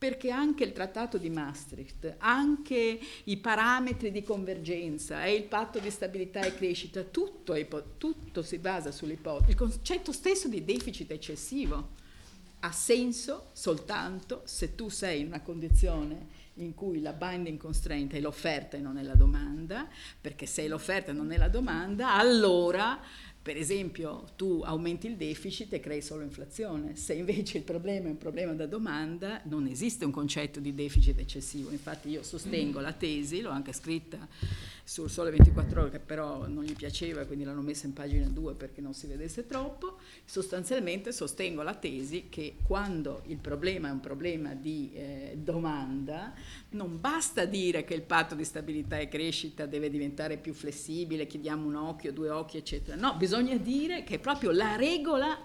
perché 0.00 0.30
anche 0.30 0.64
il 0.64 0.72
trattato 0.72 1.18
di 1.18 1.28
Maastricht, 1.28 2.14
anche 2.20 2.98
i 3.24 3.36
parametri 3.36 4.10
di 4.10 4.22
convergenza 4.22 5.26
e 5.26 5.34
il 5.34 5.42
patto 5.42 5.78
di 5.78 5.90
stabilità 5.90 6.40
e 6.40 6.54
crescita, 6.54 7.02
tutto, 7.02 7.54
tutto 7.98 8.42
si 8.42 8.56
basa 8.56 8.92
sull'ipotesi. 8.92 9.50
Il 9.50 9.56
concetto 9.56 10.10
stesso 10.12 10.48
di 10.48 10.64
deficit 10.64 11.10
eccessivo 11.10 11.98
ha 12.60 12.72
senso 12.72 13.50
soltanto 13.52 14.40
se 14.46 14.74
tu 14.74 14.88
sei 14.88 15.20
in 15.20 15.26
una 15.26 15.42
condizione 15.42 16.38
in 16.54 16.72
cui 16.74 17.02
la 17.02 17.12
binding 17.12 17.58
constraint 17.58 18.14
è 18.14 18.20
l'offerta 18.20 18.78
e 18.78 18.80
non 18.80 18.96
è 18.96 19.02
la 19.02 19.14
domanda, 19.14 19.86
perché 20.18 20.46
se 20.46 20.66
l'offerta 20.66 21.12
non 21.12 21.30
è 21.30 21.36
la 21.36 21.48
domanda, 21.48 22.14
allora 22.14 22.98
per 23.42 23.56
esempio, 23.56 24.26
tu 24.36 24.60
aumenti 24.62 25.06
il 25.06 25.16
deficit 25.16 25.72
e 25.72 25.80
crei 25.80 26.02
solo 26.02 26.22
inflazione. 26.22 26.94
Se 26.94 27.14
invece 27.14 27.56
il 27.56 27.64
problema 27.64 28.08
è 28.08 28.10
un 28.10 28.18
problema 28.18 28.52
da 28.52 28.66
domanda, 28.66 29.40
non 29.44 29.66
esiste 29.66 30.04
un 30.04 30.10
concetto 30.10 30.60
di 30.60 30.74
deficit 30.74 31.18
eccessivo. 31.18 31.70
Infatti 31.70 32.10
io 32.10 32.22
sostengo 32.22 32.80
la 32.80 32.92
tesi, 32.92 33.40
l'ho 33.40 33.48
anche 33.48 33.72
scritta 33.72 34.28
sul 34.84 35.08
Sole 35.08 35.30
24 35.30 35.82
ore, 35.82 35.90
che 35.90 35.98
però 36.00 36.48
non 36.48 36.64
gli 36.64 36.74
piaceva, 36.74 37.24
quindi 37.24 37.44
l'hanno 37.44 37.62
messa 37.62 37.86
in 37.86 37.92
pagina 37.92 38.26
2 38.26 38.54
perché 38.54 38.80
non 38.80 38.92
si 38.92 39.06
vedesse 39.06 39.46
troppo. 39.46 39.98
Sostanzialmente 40.24 41.12
sostengo 41.12 41.62
la 41.62 41.74
tesi 41.74 42.26
che 42.28 42.56
quando 42.62 43.22
il 43.26 43.36
problema 43.36 43.88
è 43.88 43.92
un 43.92 44.00
problema 44.00 44.52
di 44.54 44.90
eh, 44.92 45.38
domanda, 45.40 46.34
non 46.70 47.00
basta 47.00 47.44
dire 47.44 47.84
che 47.84 47.94
il 47.94 48.02
patto 48.02 48.34
di 48.34 48.44
stabilità 48.44 48.98
e 48.98 49.08
crescita 49.08 49.64
deve 49.64 49.88
diventare 49.88 50.36
più 50.36 50.52
flessibile, 50.52 51.26
chiediamo 51.26 51.66
un 51.66 51.76
occhio, 51.76 52.12
due 52.12 52.28
occhi, 52.28 52.56
eccetera. 52.56 52.96
No, 52.96 53.14
bisogna 53.16 53.29
dire 53.62 54.04
che 54.04 54.18
proprio 54.18 54.50
la 54.50 54.76
regola 54.76 55.38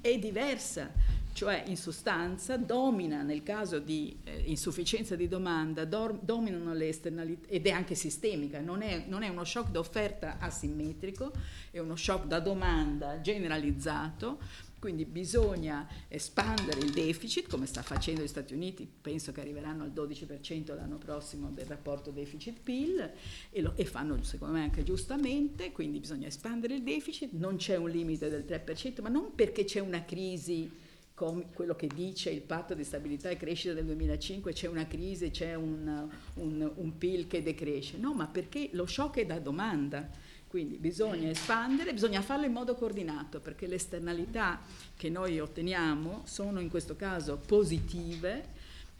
è 0.00 0.18
diversa 0.18 0.90
cioè 1.36 1.64
in 1.66 1.76
sostanza 1.76 2.56
domina 2.56 3.20
nel 3.20 3.42
caso 3.42 3.78
di 3.78 4.16
eh, 4.24 4.44
insufficienza 4.46 5.16
di 5.16 5.28
domanda, 5.28 5.84
dor- 5.84 6.18
dominano 6.18 6.72
le 6.72 6.88
esternalità 6.88 7.46
ed 7.50 7.66
è 7.66 7.70
anche 7.72 7.94
sistemica, 7.94 8.58
non 8.60 8.80
è, 8.80 9.04
non 9.06 9.22
è 9.22 9.28
uno 9.28 9.44
shock 9.44 9.70
d'offerta 9.70 10.38
asimmetrico, 10.38 11.30
è 11.70 11.78
uno 11.78 11.94
shock 11.94 12.24
da 12.24 12.40
domanda 12.40 13.20
generalizzato, 13.20 14.38
quindi 14.78 15.04
bisogna 15.04 15.88
espandere 16.08 16.80
il 16.80 16.92
deficit, 16.92 17.48
come 17.48 17.66
sta 17.66 17.82
facendo 17.82 18.22
gli 18.22 18.28
Stati 18.28 18.54
Uniti, 18.54 18.86
penso 19.00 19.32
che 19.32 19.40
arriveranno 19.40 19.84
al 19.84 19.92
12% 19.92 20.74
l'anno 20.74 20.98
prossimo 20.98 21.50
del 21.50 21.66
rapporto 21.66 22.10
deficit-PIL 22.10 23.10
e, 23.50 23.60
lo, 23.62 23.72
e 23.76 23.84
fanno 23.84 24.22
secondo 24.22 24.54
me 24.54 24.62
anche 24.62 24.82
giustamente, 24.82 25.72
quindi 25.72 25.98
bisogna 25.98 26.26
espandere 26.26 26.74
il 26.74 26.82
deficit, 26.82 27.32
non 27.32 27.56
c'è 27.56 27.76
un 27.76 27.90
limite 27.90 28.28
del 28.28 28.44
3%, 28.46 29.00
ma 29.02 29.08
non 29.08 29.34
perché 29.34 29.64
c'è 29.64 29.80
una 29.80 30.04
crisi 30.04 30.84
come 31.16 31.46
quello 31.54 31.74
che 31.74 31.86
dice 31.86 32.28
il 32.28 32.42
patto 32.42 32.74
di 32.74 32.84
stabilità 32.84 33.30
e 33.30 33.38
crescita 33.38 33.72
del 33.72 33.86
2005, 33.86 34.52
c'è 34.52 34.68
una 34.68 34.86
crisi, 34.86 35.30
c'è 35.30 35.54
un, 35.54 36.06
un, 36.34 36.72
un 36.74 36.98
PIL 36.98 37.26
che 37.26 37.42
decresce. 37.42 37.96
No, 37.96 38.12
ma 38.12 38.26
perché 38.26 38.68
lo 38.72 38.84
shock 38.84 39.20
è 39.20 39.24
da 39.24 39.38
domanda. 39.38 40.10
Quindi 40.56 40.78
bisogna 40.78 41.28
espandere, 41.28 41.92
bisogna 41.92 42.22
farlo 42.22 42.46
in 42.46 42.52
modo 42.52 42.76
coordinato 42.76 43.40
perché 43.40 43.66
le 43.66 43.74
esternalità 43.74 44.58
che 44.96 45.10
noi 45.10 45.38
otteniamo 45.38 46.22
sono 46.24 46.60
in 46.60 46.70
questo 46.70 46.96
caso 46.96 47.36
positive 47.36 48.54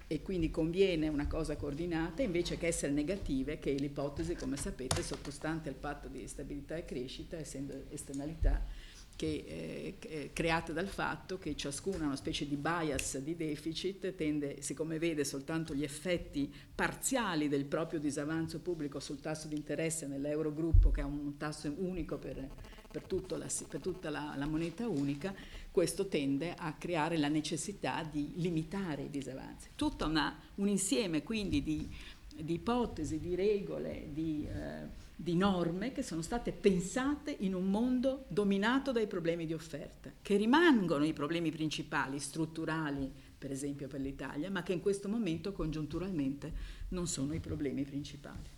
e 0.06 0.20
quindi 0.20 0.50
conviene 0.50 1.08
una 1.08 1.26
cosa 1.26 1.56
coordinata 1.56 2.20
invece 2.20 2.58
che 2.58 2.66
essere 2.66 2.92
negative, 2.92 3.58
che 3.58 3.74
è 3.74 3.78
l'ipotesi, 3.78 4.34
come 4.34 4.58
sapete, 4.58 5.02
sottostante 5.02 5.70
al 5.70 5.76
patto 5.76 6.08
di 6.08 6.28
stabilità 6.28 6.76
e 6.76 6.84
crescita, 6.84 7.38
essendo 7.38 7.84
esternalità 7.88 8.62
che 9.16 9.96
è 10.00 10.06
eh, 10.06 10.30
creata 10.32 10.72
dal 10.72 10.88
fatto 10.88 11.38
che 11.38 11.56
ciascuna 11.56 12.04
una 12.04 12.16
specie 12.16 12.46
di 12.46 12.56
bias 12.56 13.18
di 13.18 13.34
deficit, 13.34 14.14
tende, 14.14 14.60
siccome 14.60 14.98
vede 14.98 15.24
soltanto 15.24 15.74
gli 15.74 15.82
effetti 15.82 16.52
parziali 16.74 17.48
del 17.48 17.64
proprio 17.64 17.98
disavanzo 17.98 18.60
pubblico 18.60 19.00
sul 19.00 19.20
tasso 19.20 19.48
di 19.48 19.56
interesse 19.56 20.06
nell'Eurogruppo, 20.06 20.90
che 20.90 21.00
ha 21.00 21.06
un 21.06 21.38
tasso 21.38 21.72
unico 21.78 22.18
per, 22.18 22.46
per, 22.90 23.02
la, 23.38 23.46
per 23.68 23.80
tutta 23.80 24.10
la, 24.10 24.34
la, 24.36 24.46
moneta 24.46 24.86
unica, 24.86 25.34
questo 25.70 26.08
tende 26.08 26.54
a 26.54 26.74
creare 26.74 27.16
la 27.16 27.28
necessità 27.28 28.06
di 28.08 28.32
limitare 28.36 29.04
i 29.04 29.10
disavanzi. 29.10 29.70
Tutto 29.74 30.04
un 30.56 30.68
insieme 30.68 31.22
quindi 31.22 31.62
di, 31.62 31.90
di, 32.34 32.54
ipotesi, 32.54 33.18
di 33.18 33.34
regole, 33.34 34.08
di... 34.12 34.46
Eh, 34.46 35.04
di 35.18 35.34
norme 35.34 35.92
che 35.92 36.02
sono 36.02 36.20
state 36.20 36.52
pensate 36.52 37.34
in 37.40 37.54
un 37.54 37.70
mondo 37.70 38.26
dominato 38.28 38.92
dai 38.92 39.06
problemi 39.06 39.46
di 39.46 39.54
offerta, 39.54 40.12
che 40.20 40.36
rimangono 40.36 41.06
i 41.06 41.14
problemi 41.14 41.50
principali, 41.50 42.18
strutturali, 42.18 43.10
per 43.38 43.50
esempio 43.50 43.88
per 43.88 44.00
l'Italia, 44.00 44.50
ma 44.50 44.62
che 44.62 44.74
in 44.74 44.80
questo 44.80 45.08
momento 45.08 45.52
congiunturalmente 45.52 46.52
non 46.90 47.06
sono 47.06 47.32
i 47.32 47.40
problemi 47.40 47.84
principali. 47.84 48.55